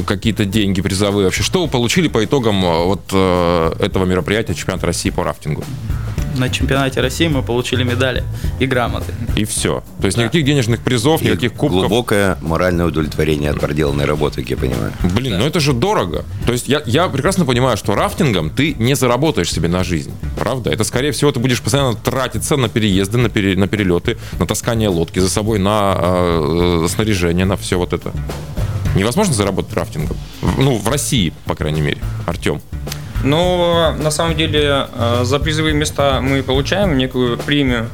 какие-то 0.07 0.45
деньги 0.45 0.81
призовые. 0.81 1.27
Вообще, 1.27 1.43
что 1.43 1.63
вы 1.63 1.69
получили 1.69 2.09
по 2.09 2.25
итогам 2.25 2.61
вот 2.61 3.13
этого 3.13 4.05
мероприятия 4.05 4.55
чемпионата 4.55 4.87
России 4.87 5.11
по 5.11 5.25
рафтингу? 5.25 5.65
На 6.38 6.48
чемпионате 6.51 7.01
России 7.01 7.27
мы 7.29 7.42
получили 7.42 7.83
медали 7.83 8.22
и 8.61 8.66
грамоты. 8.66 9.12
И 9.37 9.44
все. 9.44 9.83
То 10.01 10.07
есть 10.07 10.16
Да. 10.16 10.22
никаких 10.24 10.44
денежных 10.44 10.81
призов, 10.81 11.20
И 11.20 11.27
никаких 11.27 11.53
кубков. 11.53 11.81
глубокое 11.81 12.38
моральное 12.40 12.87
удовлетворение 12.87 13.51
от 13.51 13.61
проделанной 13.61 14.05
работы, 14.05 14.42
как 14.42 14.51
я 14.51 14.57
понимаю. 14.57 14.92
Блин, 15.03 15.38
ну 15.38 15.44
это 15.46 15.59
же 15.59 15.72
дорого. 15.72 16.24
То 16.46 16.53
есть 16.53 16.68
я, 16.68 16.81
я 16.87 17.09
прекрасно 17.09 17.44
понимаю, 17.44 17.77
что 17.77 17.94
рафтингом 17.96 18.51
ты 18.51 18.74
не 18.79 18.94
заработаешь 18.94 19.53
себе 19.53 19.68
на 19.68 19.83
жизнь. 19.83 20.12
Правда? 20.38 20.70
Это, 20.70 20.85
скорее 20.85 21.11
всего, 21.11 21.33
ты 21.33 21.40
будешь 21.40 21.61
постоянно 21.61 21.94
тратиться 21.94 22.57
на 22.57 22.68
переезды, 22.68 23.18
на, 23.18 23.29
пере- 23.29 23.57
на 23.57 23.66
перелеты, 23.66 24.16
на 24.38 24.46
таскание 24.46 24.88
лодки 24.88 25.18
за 25.18 25.29
собой, 25.29 25.59
на 25.59 25.96
э, 25.98 26.83
э, 26.85 26.88
снаряжение, 26.88 27.44
на 27.46 27.57
все 27.57 27.77
вот 27.79 27.92
это. 27.92 28.12
Невозможно 28.94 29.35
заработать 29.35 29.74
рафтингом. 29.74 30.16
Ну, 30.57 30.77
в 30.79 30.88
России, 30.88 31.33
по 31.46 31.55
крайней 31.55 31.81
мере. 31.83 31.98
Артем. 32.27 32.61
Но 33.25 33.95
на 33.99 34.11
самом 34.11 34.37
деле 34.37 34.87
э, 34.93 35.21
за 35.25 35.39
призовые 35.39 35.75
места 35.75 36.21
мы 36.21 36.43
получаем 36.43 36.97
некую 36.97 37.37
премию. 37.39 37.91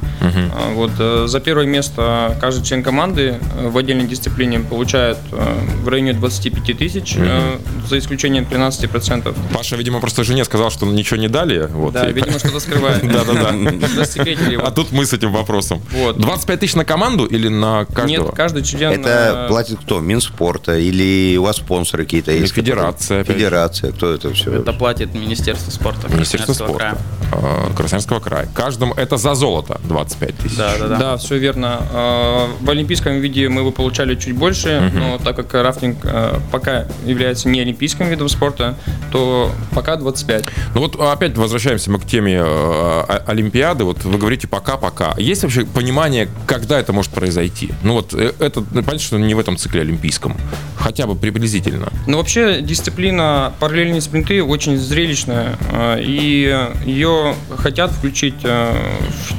Э, 0.53 0.73
Вот 0.75 0.91
э, 0.99 1.25
за 1.27 1.39
первое 1.39 1.65
место 1.65 2.37
каждый 2.39 2.63
член 2.63 2.83
команды 2.83 3.39
в 3.59 3.77
отдельной 3.77 4.05
дисциплине 4.07 4.59
получает 4.59 5.17
в 5.31 5.87
районе 5.89 6.13
25 6.13 6.77
тысяч, 6.77 7.15
э, 7.17 7.57
за 7.87 7.97
исключением 7.99 8.45
13%. 8.49 9.35
Паша, 9.53 9.75
видимо, 9.75 9.99
просто 9.99 10.23
жене 10.23 10.43
сказал, 10.45 10.69
что 10.71 10.85
ничего 10.85 11.17
не 11.17 11.27
дали. 11.27 11.67
Вот, 11.71 11.93
Да, 11.93 12.09
и- 12.09 12.13
видимо, 12.13 12.39
что-то 12.39 12.59
скрывает. 12.59 13.01
Да-да-да. 13.11 13.53
А 14.65 14.71
тут 14.71 14.91
мы 14.91 15.05
с 15.05 15.13
этим 15.13 15.31
вопросом. 15.31 15.81
Вот. 15.91 16.17
25 16.17 16.59
тысяч 16.59 16.75
на 16.75 16.85
команду 16.85 17.25
или 17.25 17.47
на 17.47 17.85
каждого? 17.85 18.25
Нет, 18.27 18.35
каждый 18.35 18.63
член... 18.63 18.91
Это 19.01 19.45
э, 19.45 19.47
платит 19.47 19.79
кто? 19.79 19.99
Минспорта 19.99 20.77
или 20.77 21.37
у 21.37 21.43
вас 21.43 21.57
спонсоры 21.57 22.03
какие-то 22.03 22.31
есть? 22.31 22.53
федерация. 22.53 23.23
Федерация. 23.23 23.91
Кто 23.91 24.13
это 24.13 24.33
все? 24.33 24.53
Это 24.61 24.73
платит 24.73 25.13
Министерство 25.13 25.71
спорта 25.71 26.07
Министерство 26.11 26.53
Красноярского 26.53 26.67
спорта 26.67 26.97
края. 27.29 27.69
э, 27.71 27.75
Красноярского 27.75 28.19
края. 28.19 28.47
Каждому 28.53 28.93
это 28.93 29.17
за 29.17 29.35
золото 29.35 29.79
25 29.83 30.37
тысяч. 30.37 30.57
Да, 30.57 30.77
да, 30.79 30.87
да. 30.87 30.97
Да, 30.97 31.17
все 31.17 31.37
верно. 31.37 31.81
Э, 31.91 32.47
В 32.61 32.69
олимпийском 32.69 33.19
виде 33.19 33.47
мы 33.49 33.63
бы 33.63 33.71
получали 33.71 34.15
чуть 34.15 34.35
больше, 34.35 34.91
но 34.93 35.17
так 35.17 35.35
как 35.35 35.53
рафтинг 35.53 35.97
э, 36.03 36.39
пока 36.51 36.85
является 37.05 37.49
не 37.49 37.59
олимпийским 37.75 38.07
видом 38.07 38.29
спорта, 38.29 38.75
то 39.11 39.51
пока 39.73 39.97
25. 39.97 40.45
Ну 40.73 40.81
вот 40.81 40.95
опять 40.99 41.37
возвращаемся 41.37 41.91
мы 41.91 41.99
к 41.99 42.05
теме 42.05 42.41
э, 42.41 43.19
Олимпиады. 43.27 43.83
Вот 43.83 44.03
вы 44.05 44.17
говорите 44.17 44.47
пока-пока. 44.47 45.13
Есть 45.17 45.43
вообще 45.43 45.65
понимание, 45.65 46.29
когда 46.47 46.79
это 46.79 46.93
может 46.93 47.11
произойти? 47.11 47.71
Ну 47.83 47.93
вот 47.93 48.13
э, 48.13 48.31
это, 48.39 48.61
ну, 48.61 48.81
понятно, 48.81 48.99
что 48.99 49.17
не 49.17 49.33
в 49.35 49.39
этом 49.39 49.57
цикле 49.57 49.81
олимпийском. 49.81 50.37
Хотя 50.77 51.05
бы 51.05 51.15
приблизительно. 51.15 51.91
Но 52.07 52.17
вообще 52.17 52.61
дисциплина 52.61 53.53
параллельные 53.59 54.01
спринты 54.01 54.41
очень 54.43 54.77
зрелищная, 54.77 55.57
э, 55.71 56.01
и 56.01 56.69
ее 56.85 57.35
хотят 57.57 57.91
включить 57.91 58.41
в, 58.43 58.73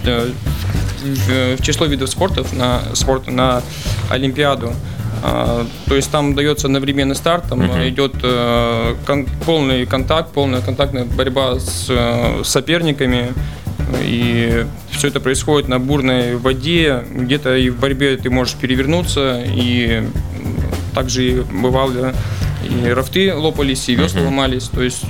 в- 0.04 1.56
в 1.56 1.62
число 1.62 1.86
видов 1.86 2.10
спорта 2.10 2.44
на, 2.52 2.82
спорта 2.94 3.30
на 3.30 3.62
Олимпиаду. 4.10 4.72
А, 5.22 5.66
То 5.88 5.94
есть 5.96 6.10
там 6.10 6.34
дается 6.34 6.66
одновременный 6.66 7.14
старт, 7.14 7.44
там 7.48 7.60
идет 7.88 8.14
э, 8.22 8.94
кон- 9.06 9.26
полный 9.44 9.86
контакт, 9.86 10.32
полная 10.32 10.60
контактная 10.60 11.04
борьба 11.04 11.58
с 11.58 11.86
э, 11.88 12.42
соперниками. 12.44 13.32
И 14.02 14.66
все 14.90 15.08
это 15.08 15.20
происходит 15.20 15.68
на 15.68 15.78
бурной 15.78 16.36
воде. 16.36 17.04
Где-то 17.10 17.56
и 17.56 17.70
в 17.70 17.78
борьбе 17.78 18.16
ты 18.16 18.30
можешь 18.30 18.54
перевернуться, 18.54 19.42
и 19.46 20.02
также 20.94 21.22
и 21.28 21.40
бывало 21.40 22.12
и 22.68 22.88
рафты 22.90 23.32
лопались, 23.34 23.88
и 23.88 23.94
весла 23.94 24.22
ломались. 24.22 24.68
То 24.68 24.82
есть 24.82 25.02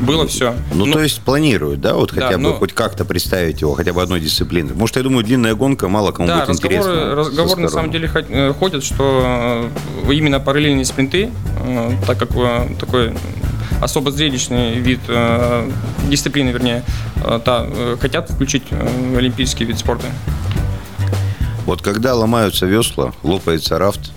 было 0.00 0.26
все. 0.26 0.54
Ну, 0.72 0.86
то 0.90 1.00
есть 1.02 1.20
планируют, 1.22 1.80
да, 1.80 1.94
вот 1.94 2.12
Да, 2.12 2.22
хотя 2.22 2.36
бы 2.36 2.42
ну- 2.42 2.54
хоть 2.54 2.72
как-то 2.72 3.04
представить 3.04 3.60
его, 3.60 3.74
хотя 3.74 3.92
бы 3.92 4.02
одной 4.02 4.20
дисциплины. 4.20 4.74
Что, 4.86 5.00
я 5.00 5.04
думаю, 5.04 5.24
длинная 5.24 5.54
гонка 5.54 5.88
мало 5.88 6.12
кому 6.12 6.28
Да, 6.28 6.44
будет 6.46 6.56
интересно. 6.56 6.90
разговоры, 6.92 7.24
со 7.24 7.30
разговоры 7.30 7.62
на 7.62 7.68
самом 7.68 7.90
деле 7.90 8.10
э, 8.14 8.52
ходят, 8.58 8.84
что 8.84 9.70
э, 10.08 10.12
именно 10.12 10.40
параллельные 10.40 10.84
спринты, 10.84 11.30
э, 11.64 11.92
так 12.06 12.18
как 12.18 12.30
такой 12.78 13.14
особо 13.80 14.10
зрелищный 14.10 14.74
вид 14.74 15.00
э, 15.08 15.70
дисциплины, 16.08 16.50
вернее, 16.50 16.82
э, 17.16 17.40
да, 17.44 17.64
э, 17.66 17.96
хотят 18.00 18.30
включить 18.30 18.64
э, 18.70 19.16
олимпийский 19.16 19.64
вид 19.64 19.78
спорта. 19.78 20.06
Вот 21.66 21.80
когда 21.82 22.14
ломаются 22.14 22.66
весла, 22.66 23.12
лопается 23.22 23.78
рафт, 23.78 24.12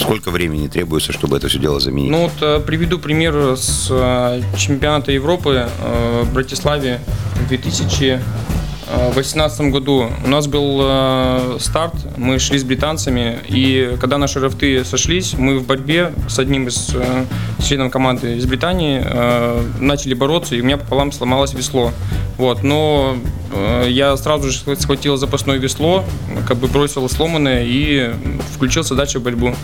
сколько 0.00 0.30
времени 0.30 0.68
требуется, 0.68 1.12
чтобы 1.12 1.36
это 1.36 1.48
все 1.48 1.58
дело 1.58 1.80
заменить? 1.80 2.10
Ну 2.10 2.22
вот 2.22 2.32
э, 2.40 2.60
приведу 2.60 2.98
пример 2.98 3.56
с 3.56 3.88
э, 3.90 4.40
чемпионата 4.56 5.12
Европы 5.12 5.68
э, 5.68 6.22
в 6.24 6.32
Братиславе 6.32 7.00
в 7.36 7.46
2018 7.48 9.60
году. 9.70 10.10
У 10.24 10.28
нас 10.28 10.46
был 10.46 11.58
старт, 11.60 11.94
мы 12.16 12.38
шли 12.38 12.58
с 12.58 12.64
британцами, 12.64 13.38
и 13.48 13.96
когда 14.00 14.16
наши 14.18 14.40
рафты 14.40 14.84
сошлись, 14.84 15.34
мы 15.34 15.58
в 15.58 15.66
борьбе 15.66 16.12
с 16.28 16.38
одним 16.38 16.68
из 16.68 16.94
членов 17.62 17.92
команды 17.92 18.36
из 18.36 18.46
Британии 18.46 19.04
начали 19.80 20.14
бороться, 20.14 20.56
и 20.56 20.60
у 20.60 20.64
меня 20.64 20.76
пополам 20.76 21.12
сломалось 21.12 21.54
весло. 21.54 21.92
Вот, 22.36 22.62
но 22.62 23.16
я 23.88 24.16
сразу 24.16 24.50
же 24.50 24.58
схватил 24.78 25.16
запасное 25.16 25.58
весло, 25.58 26.04
как 26.46 26.56
бы 26.58 26.68
бросил 26.68 27.08
сломанное 27.08 27.64
и 27.66 28.10
включился 28.54 28.94
дальше 28.94 29.18
в 29.18 29.22
борьбу. 29.22 29.54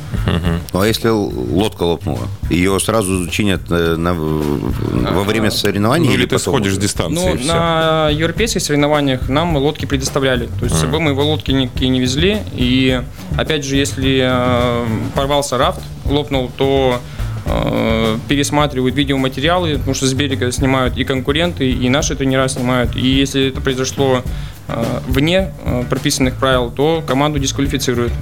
Ну, 0.72 0.80
а 0.80 0.86
если 0.86 1.08
лодка 1.08 1.84
лопнула, 1.84 2.26
ее 2.50 2.78
сразу 2.80 3.28
чинят 3.28 3.60
э, 3.70 3.96
на- 3.96 4.14
во 4.14 5.22
время 5.24 5.50
соревнований? 5.50 6.08
Ну, 6.08 6.14
или 6.14 6.22
ты 6.24 6.36
потом 6.36 6.54
сходишь 6.54 6.74
с 6.74 6.78
дистанции. 6.78 7.38
Ну, 7.40 7.46
на 7.46 8.08
европейских 8.10 8.60
соревнованиях 8.62 9.28
нам 9.28 9.56
лодки 9.56 9.86
предоставляли. 9.86 10.46
То 10.58 10.64
есть 10.64 10.76
с 10.76 10.80
собой 10.80 11.00
мы 11.00 11.10
его 11.12 11.24
лодки 11.24 11.52
никакие 11.52 11.90
не 11.90 12.00
везли. 12.00 12.38
И 12.54 13.00
опять 13.36 13.64
же, 13.64 13.76
если 13.76 14.20
э, 14.22 14.86
порвался 15.14 15.58
рафт, 15.58 15.80
лопнул, 16.04 16.50
то 16.56 17.00
э, 17.00 17.15
пересматривают 18.28 18.94
видеоматериалы, 18.94 19.74
потому 19.78 19.94
что 19.94 20.06
с 20.06 20.14
берега 20.14 20.50
снимают 20.50 20.96
и 20.96 21.04
конкуренты, 21.04 21.70
и 21.70 21.88
наши 21.88 22.16
тренера 22.16 22.48
снимают. 22.48 22.96
И 22.96 23.06
если 23.06 23.48
это 23.48 23.60
произошло 23.60 24.22
э, 24.68 25.00
вне 25.06 25.52
э, 25.64 25.84
прописанных 25.88 26.34
правил, 26.36 26.70
то 26.70 27.02
команду 27.06 27.38
дисквалифицируют. 27.38 28.12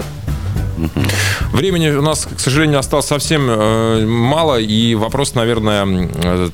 Времени 1.52 1.90
у 1.90 2.02
нас, 2.02 2.26
к 2.26 2.40
сожалению, 2.40 2.78
осталось 2.78 3.06
совсем 3.06 3.46
э, 3.48 4.04
мало, 4.06 4.58
и 4.58 4.94
вопрос, 4.94 5.34
наверное, 5.34 5.86
э, 5.86 6.50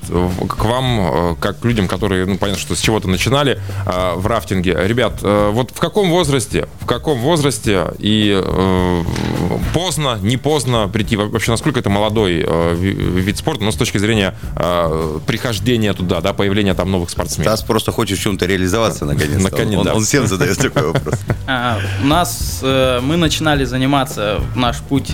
к 0.49 0.65
вам, 0.65 1.01
э, 1.01 1.37
как 1.41 1.61
к 1.61 1.65
людям, 1.65 1.89
которые, 1.89 2.27
ну, 2.27 2.37
понятно, 2.39 2.61
что 2.61 2.75
с 2.75 2.81
чего-то 2.81 3.09
начинали 3.09 3.61
э, 3.87 4.13
в 4.17 4.27
рафтинге. 4.27 4.77
Ребят, 4.85 5.21
э, 5.23 5.51
вот 5.53 5.71
в 5.71 5.79
каком 5.79 6.11
возрасте, 6.11 6.69
в 6.81 6.87
каком 6.87 7.19
возрасте 7.21 7.87
и 7.99 8.41
э, 8.43 9.03
поздно, 9.75 10.19
не 10.23 10.37
поздно 10.37 10.89
прийти, 10.89 11.17
Во- 11.17 11.27
вообще, 11.27 11.51
насколько 11.51 11.81
это 11.81 11.91
молодой 11.91 12.45
э, 12.47 12.75
ви- 12.79 12.93
вид 12.93 13.39
спорта, 13.39 13.65
но 13.65 13.73
с 13.73 13.77
точки 13.77 13.99
зрения 13.99 14.35
э, 14.57 15.19
прихождения 15.27 15.93
туда, 15.93 16.21
да, 16.21 16.33
появления 16.33 16.75
там 16.75 16.91
новых 16.91 17.11
спортсменов? 17.11 17.53
Стас 17.53 17.63
просто 17.67 17.93
хочет 17.93 18.19
в 18.19 18.23
чем-то 18.23 18.47
реализоваться 18.47 19.05
наконец-то. 19.05 19.43
Наконец, 19.51 19.79
он, 19.79 19.85
да. 19.85 19.95
он 19.95 20.05
всем 20.05 20.27
задает 20.27 20.59
такой 20.59 20.93
вопрос. 20.93 21.15
А, 21.47 21.79
у 22.03 22.07
нас 22.07 22.61
э, 22.63 23.01
мы 23.03 23.17
начинали 23.17 23.65
заниматься 23.65 24.10
в 24.17 24.57
наш 24.57 24.79
путь. 24.81 25.13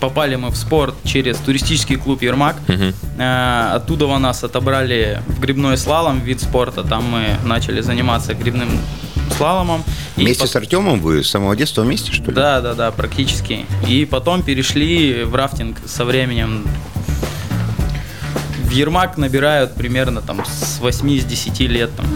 Попали 0.00 0.36
мы 0.36 0.50
в 0.50 0.56
спорт 0.56 0.94
через 1.04 1.36
туристический 1.38 1.96
клуб 1.96 2.22
Ермак. 2.22 2.56
Э, 3.18 3.70
оттуда 3.74 4.06
у 4.06 4.18
нас 4.18 4.44
отобрали 4.44 5.20
в 5.26 5.40
грибной 5.40 5.76
слалом 5.76 6.20
вид 6.20 6.40
спорта. 6.40 6.82
Там 6.84 7.04
мы 7.10 7.36
начали 7.44 7.80
заниматься 7.80 8.34
грибным 8.34 8.68
слаломом. 9.36 9.82
Вместе 10.16 10.44
пос- 10.44 10.48
с 10.48 10.56
Артемом 10.56 11.00
вы 11.00 11.24
с 11.24 11.30
самого 11.30 11.56
детства 11.56 11.82
вместе, 11.82 12.12
что 12.12 12.26
ли? 12.26 12.32
Да, 12.34 12.60
да, 12.60 12.74
да, 12.74 12.90
практически. 12.92 13.66
И 13.88 14.04
потом 14.04 14.42
перешли 14.42 15.24
в 15.24 15.34
рафтинг 15.34 15.78
со 15.86 16.04
временем. 16.04 16.66
В 18.62 18.70
Ермак 18.70 19.16
набирают 19.18 19.74
примерно 19.74 20.20
там 20.20 20.44
с 20.44 20.80
8-10 20.80 21.66
лет. 21.66 21.90
Там. 21.96 22.06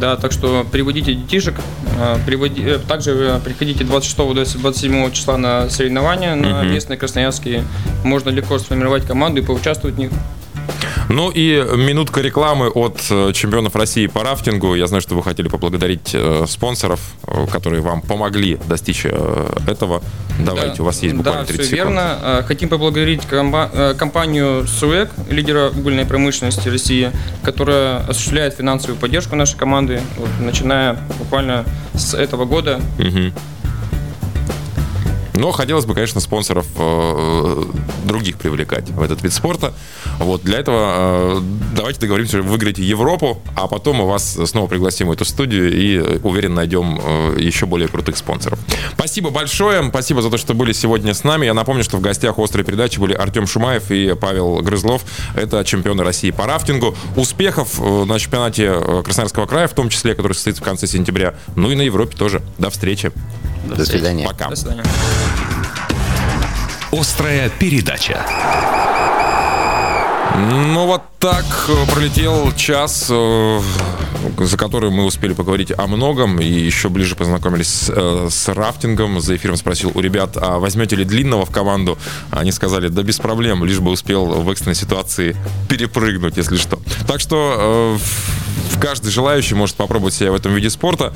Да, 0.00 0.16
так 0.16 0.32
что 0.32 0.64
приводите 0.70 1.14
детишек, 1.14 1.54
э, 1.98 2.16
приводи- 2.26 2.64
э, 2.64 2.78
также 2.78 3.10
э, 3.12 3.40
приходите 3.42 3.84
26-27 3.84 5.10
числа 5.12 5.36
на 5.36 5.68
соревнования 5.70 6.34
на 6.36 6.62
местные 6.72 6.96
красноярские. 6.96 7.64
Можно 8.04 8.30
легко 8.30 8.58
сформировать 8.58 9.04
команду 9.04 9.40
и 9.40 9.44
поучаствовать 9.44 9.96
в 9.96 9.98
них. 9.98 10.10
Ну 11.08 11.30
и 11.30 11.64
минутка 11.76 12.20
рекламы 12.20 12.68
от 12.68 13.00
э, 13.10 13.32
чемпионов 13.32 13.74
России 13.76 14.06
по 14.06 14.22
рафтингу. 14.22 14.74
Я 14.74 14.86
знаю, 14.86 15.00
что 15.00 15.14
вы 15.14 15.22
хотели 15.22 15.48
поблагодарить 15.48 16.10
э, 16.12 16.44
спонсоров, 16.46 17.00
э, 17.26 17.46
которые 17.50 17.80
вам 17.80 18.02
помогли 18.02 18.58
достичь 18.68 19.06
этого. 19.06 20.02
Давайте, 20.38 20.76
Да, 20.76 20.82
у 20.82 20.86
вас 20.86 21.02
есть 21.02 21.14
буквально 21.16 21.42
Да, 21.42 21.46
30 21.46 21.66
все 21.66 21.76
секунд. 21.76 21.94
верно. 21.96 22.44
Хотим 22.46 22.68
поблагодарить 22.68 23.22
компанию 23.26 24.66
СУЭК, 24.66 25.10
лидера 25.30 25.70
угольной 25.70 26.04
промышленности 26.04 26.68
России, 26.68 27.10
которая 27.42 27.98
осуществляет 28.06 28.54
финансовую 28.54 28.98
поддержку 28.98 29.34
нашей 29.34 29.56
команды, 29.56 30.00
вот, 30.16 30.28
начиная 30.40 30.98
буквально 31.18 31.64
с 31.94 32.14
этого 32.14 32.44
года. 32.44 32.80
Мгм. 32.98 33.32
Но 35.38 35.52
хотелось 35.52 35.84
бы, 35.84 35.94
конечно, 35.94 36.20
спонсоров 36.20 36.66
э, 36.76 37.64
других 38.04 38.38
привлекать 38.38 38.90
в 38.90 39.00
этот 39.00 39.22
вид 39.22 39.32
спорта. 39.32 39.72
Вот 40.18 40.42
для 40.42 40.58
этого 40.58 41.38
э, 41.38 41.40
давайте 41.76 42.00
договоримся, 42.00 42.38
вы 42.38 42.42
выиграете 42.42 42.82
Европу, 42.82 43.40
а 43.54 43.68
потом 43.68 43.98
мы 43.98 44.08
вас 44.08 44.36
снова 44.46 44.66
пригласим 44.66 45.06
в 45.06 45.12
эту 45.12 45.24
студию 45.24 45.72
и, 45.72 46.18
уверен, 46.24 46.54
найдем 46.54 47.00
э, 47.00 47.36
еще 47.38 47.66
более 47.66 47.86
крутых 47.86 48.16
спонсоров. 48.16 48.58
Спасибо 48.94 49.30
большое, 49.30 49.88
спасибо 49.90 50.22
за 50.22 50.30
то, 50.30 50.38
что 50.38 50.54
были 50.54 50.72
сегодня 50.72 51.14
с 51.14 51.22
нами. 51.22 51.46
Я 51.46 51.54
напомню, 51.54 51.84
что 51.84 51.98
в 51.98 52.00
гостях 52.00 52.36
острой 52.38 52.64
передачи 52.64 52.98
были 52.98 53.14
Артем 53.14 53.46
Шумаев 53.46 53.92
и 53.92 54.16
Павел 54.20 54.56
Грызлов. 54.56 55.04
Это 55.36 55.64
чемпионы 55.64 56.02
России 56.02 56.32
по 56.32 56.46
рафтингу. 56.46 56.96
Успехов 57.14 57.78
на 57.78 58.18
чемпионате 58.18 58.74
Красноярского 59.04 59.46
края, 59.46 59.68
в 59.68 59.72
том 59.72 59.88
числе, 59.88 60.16
который 60.16 60.32
состоится 60.32 60.62
в 60.62 60.64
конце 60.64 60.88
сентября. 60.88 61.36
Ну 61.54 61.70
и 61.70 61.76
на 61.76 61.82
Европе 61.82 62.16
тоже. 62.16 62.42
До 62.58 62.70
встречи. 62.70 63.12
До 63.76 63.84
свидания. 63.84 64.26
Пока. 64.26 64.48
До 64.48 64.56
свидания. 64.56 64.84
Острая 66.90 67.50
передача. 67.50 68.24
Ну 70.38 70.86
вот 70.86 71.02
так 71.18 71.44
э, 71.68 71.92
пролетел 71.92 72.52
час, 72.52 73.08
э, 73.10 73.60
за 74.38 74.56
который 74.56 74.90
мы 74.90 75.04
успели 75.04 75.32
поговорить 75.32 75.72
о 75.76 75.86
многом 75.88 76.38
и 76.38 76.46
еще 76.46 76.88
ближе 76.88 77.16
познакомились 77.16 77.68
с, 77.68 77.92
э, 77.94 78.28
с 78.30 78.48
рафтингом. 78.48 79.20
За 79.20 79.34
эфиром 79.34 79.56
спросил 79.56 79.90
у 79.94 80.00
ребят, 80.00 80.36
а 80.36 80.58
возьмете 80.58 80.94
ли 80.96 81.04
длинного 81.04 81.44
в 81.44 81.50
команду? 81.50 81.98
Они 82.30 82.52
сказали, 82.52 82.88
да 82.88 83.02
без 83.02 83.18
проблем, 83.18 83.64
лишь 83.64 83.80
бы 83.80 83.90
успел 83.90 84.26
в 84.26 84.50
экстренной 84.50 84.76
ситуации 84.76 85.36
перепрыгнуть, 85.68 86.36
если 86.36 86.56
что. 86.56 86.78
Так 87.08 87.20
что 87.20 87.98
каждый 88.80 89.10
желающий 89.10 89.54
может 89.54 89.76
попробовать 89.76 90.14
себя 90.14 90.32
в 90.32 90.34
этом 90.34 90.54
виде 90.54 90.70
спорта. 90.70 91.12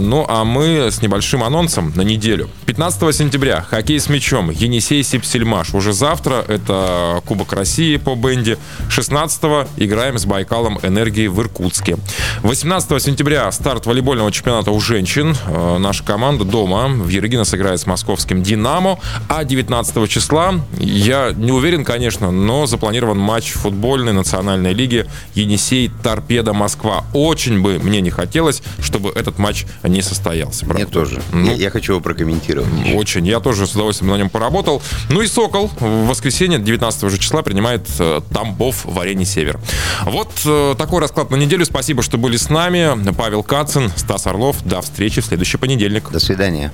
Ну 0.00 0.24
а 0.28 0.44
мы 0.44 0.90
с 0.90 1.02
небольшим 1.02 1.42
анонсом 1.42 1.92
на 1.94 2.02
неделю. 2.02 2.48
15 2.66 3.14
сентября 3.14 3.62
хоккей 3.62 3.98
с 3.98 4.08
мячом 4.08 4.50
Енисей 4.50 5.02
Сипсельмаш. 5.02 5.74
Уже 5.74 5.92
завтра 5.92 6.44
это 6.46 7.22
Кубок 7.26 7.52
России 7.52 7.96
по 7.96 8.14
бенде. 8.14 8.58
16-го 8.88 9.66
играем 9.76 10.18
с 10.18 10.24
Байкалом 10.24 10.78
энергии 10.82 11.26
в 11.26 11.40
Иркутске. 11.40 11.96
18 12.42 13.02
сентября 13.02 13.50
старт 13.52 13.86
волейбольного 13.86 14.30
чемпионата 14.32 14.70
у 14.70 14.80
женщин. 14.80 15.36
Э, 15.46 15.78
наша 15.78 16.04
команда 16.04 16.44
дома 16.44 16.88
в 16.88 17.08
Ерегино 17.08 17.44
сыграет 17.44 17.80
с 17.80 17.86
московским 17.86 18.42
«Динамо». 18.42 18.98
А 19.28 19.44
19 19.44 20.08
числа, 20.08 20.54
я 20.78 21.32
не 21.32 21.52
уверен, 21.52 21.84
конечно, 21.84 22.30
но 22.30 22.66
запланирован 22.66 23.18
матч 23.18 23.52
футбольной 23.52 24.12
национальной 24.12 24.72
лиги 24.72 25.06
Енисей 25.34 25.90
Торпеда 26.02 26.52
Москва. 26.52 26.97
Очень 27.12 27.62
бы 27.62 27.78
мне 27.78 28.00
не 28.00 28.10
хотелось, 28.10 28.62
чтобы 28.80 29.10
этот 29.10 29.38
матч 29.38 29.64
не 29.82 30.02
состоялся. 30.02 30.64
Правда? 30.66 30.84
Мне 30.84 30.92
тоже. 30.92 31.22
Ну, 31.32 31.46
я, 31.46 31.52
я 31.52 31.70
хочу 31.70 31.92
его 31.92 32.00
прокомментировать. 32.00 32.68
Очень. 32.94 33.26
Я 33.26 33.40
тоже 33.40 33.66
с 33.66 33.72
удовольствием 33.72 34.12
на 34.12 34.16
нем 34.16 34.30
поработал. 34.30 34.82
Ну 35.10 35.22
и 35.22 35.26
«Сокол» 35.26 35.70
в 35.80 36.06
воскресенье 36.06 36.58
19 36.58 37.10
же 37.10 37.18
числа 37.18 37.42
принимает 37.42 37.86
э, 37.98 38.20
Тамбов 38.32 38.84
в 38.84 38.98
арене 38.98 39.24
«Север». 39.24 39.58
Вот 40.04 40.32
э, 40.44 40.74
такой 40.76 41.00
расклад 41.00 41.30
на 41.30 41.36
неделю. 41.36 41.64
Спасибо, 41.64 42.02
что 42.02 42.18
были 42.18 42.36
с 42.36 42.48
нами. 42.50 43.12
Павел 43.12 43.42
Кацин, 43.42 43.90
Стас 43.96 44.26
Орлов. 44.26 44.62
До 44.64 44.80
встречи 44.80 45.20
в 45.20 45.24
следующий 45.24 45.56
понедельник. 45.56 46.10
До 46.10 46.20
свидания. 46.20 46.72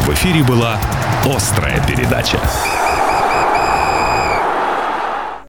В 0.00 0.10
эфире 0.14 0.42
была 0.42 0.80
«Острая 1.24 1.84
передача». 1.86 2.40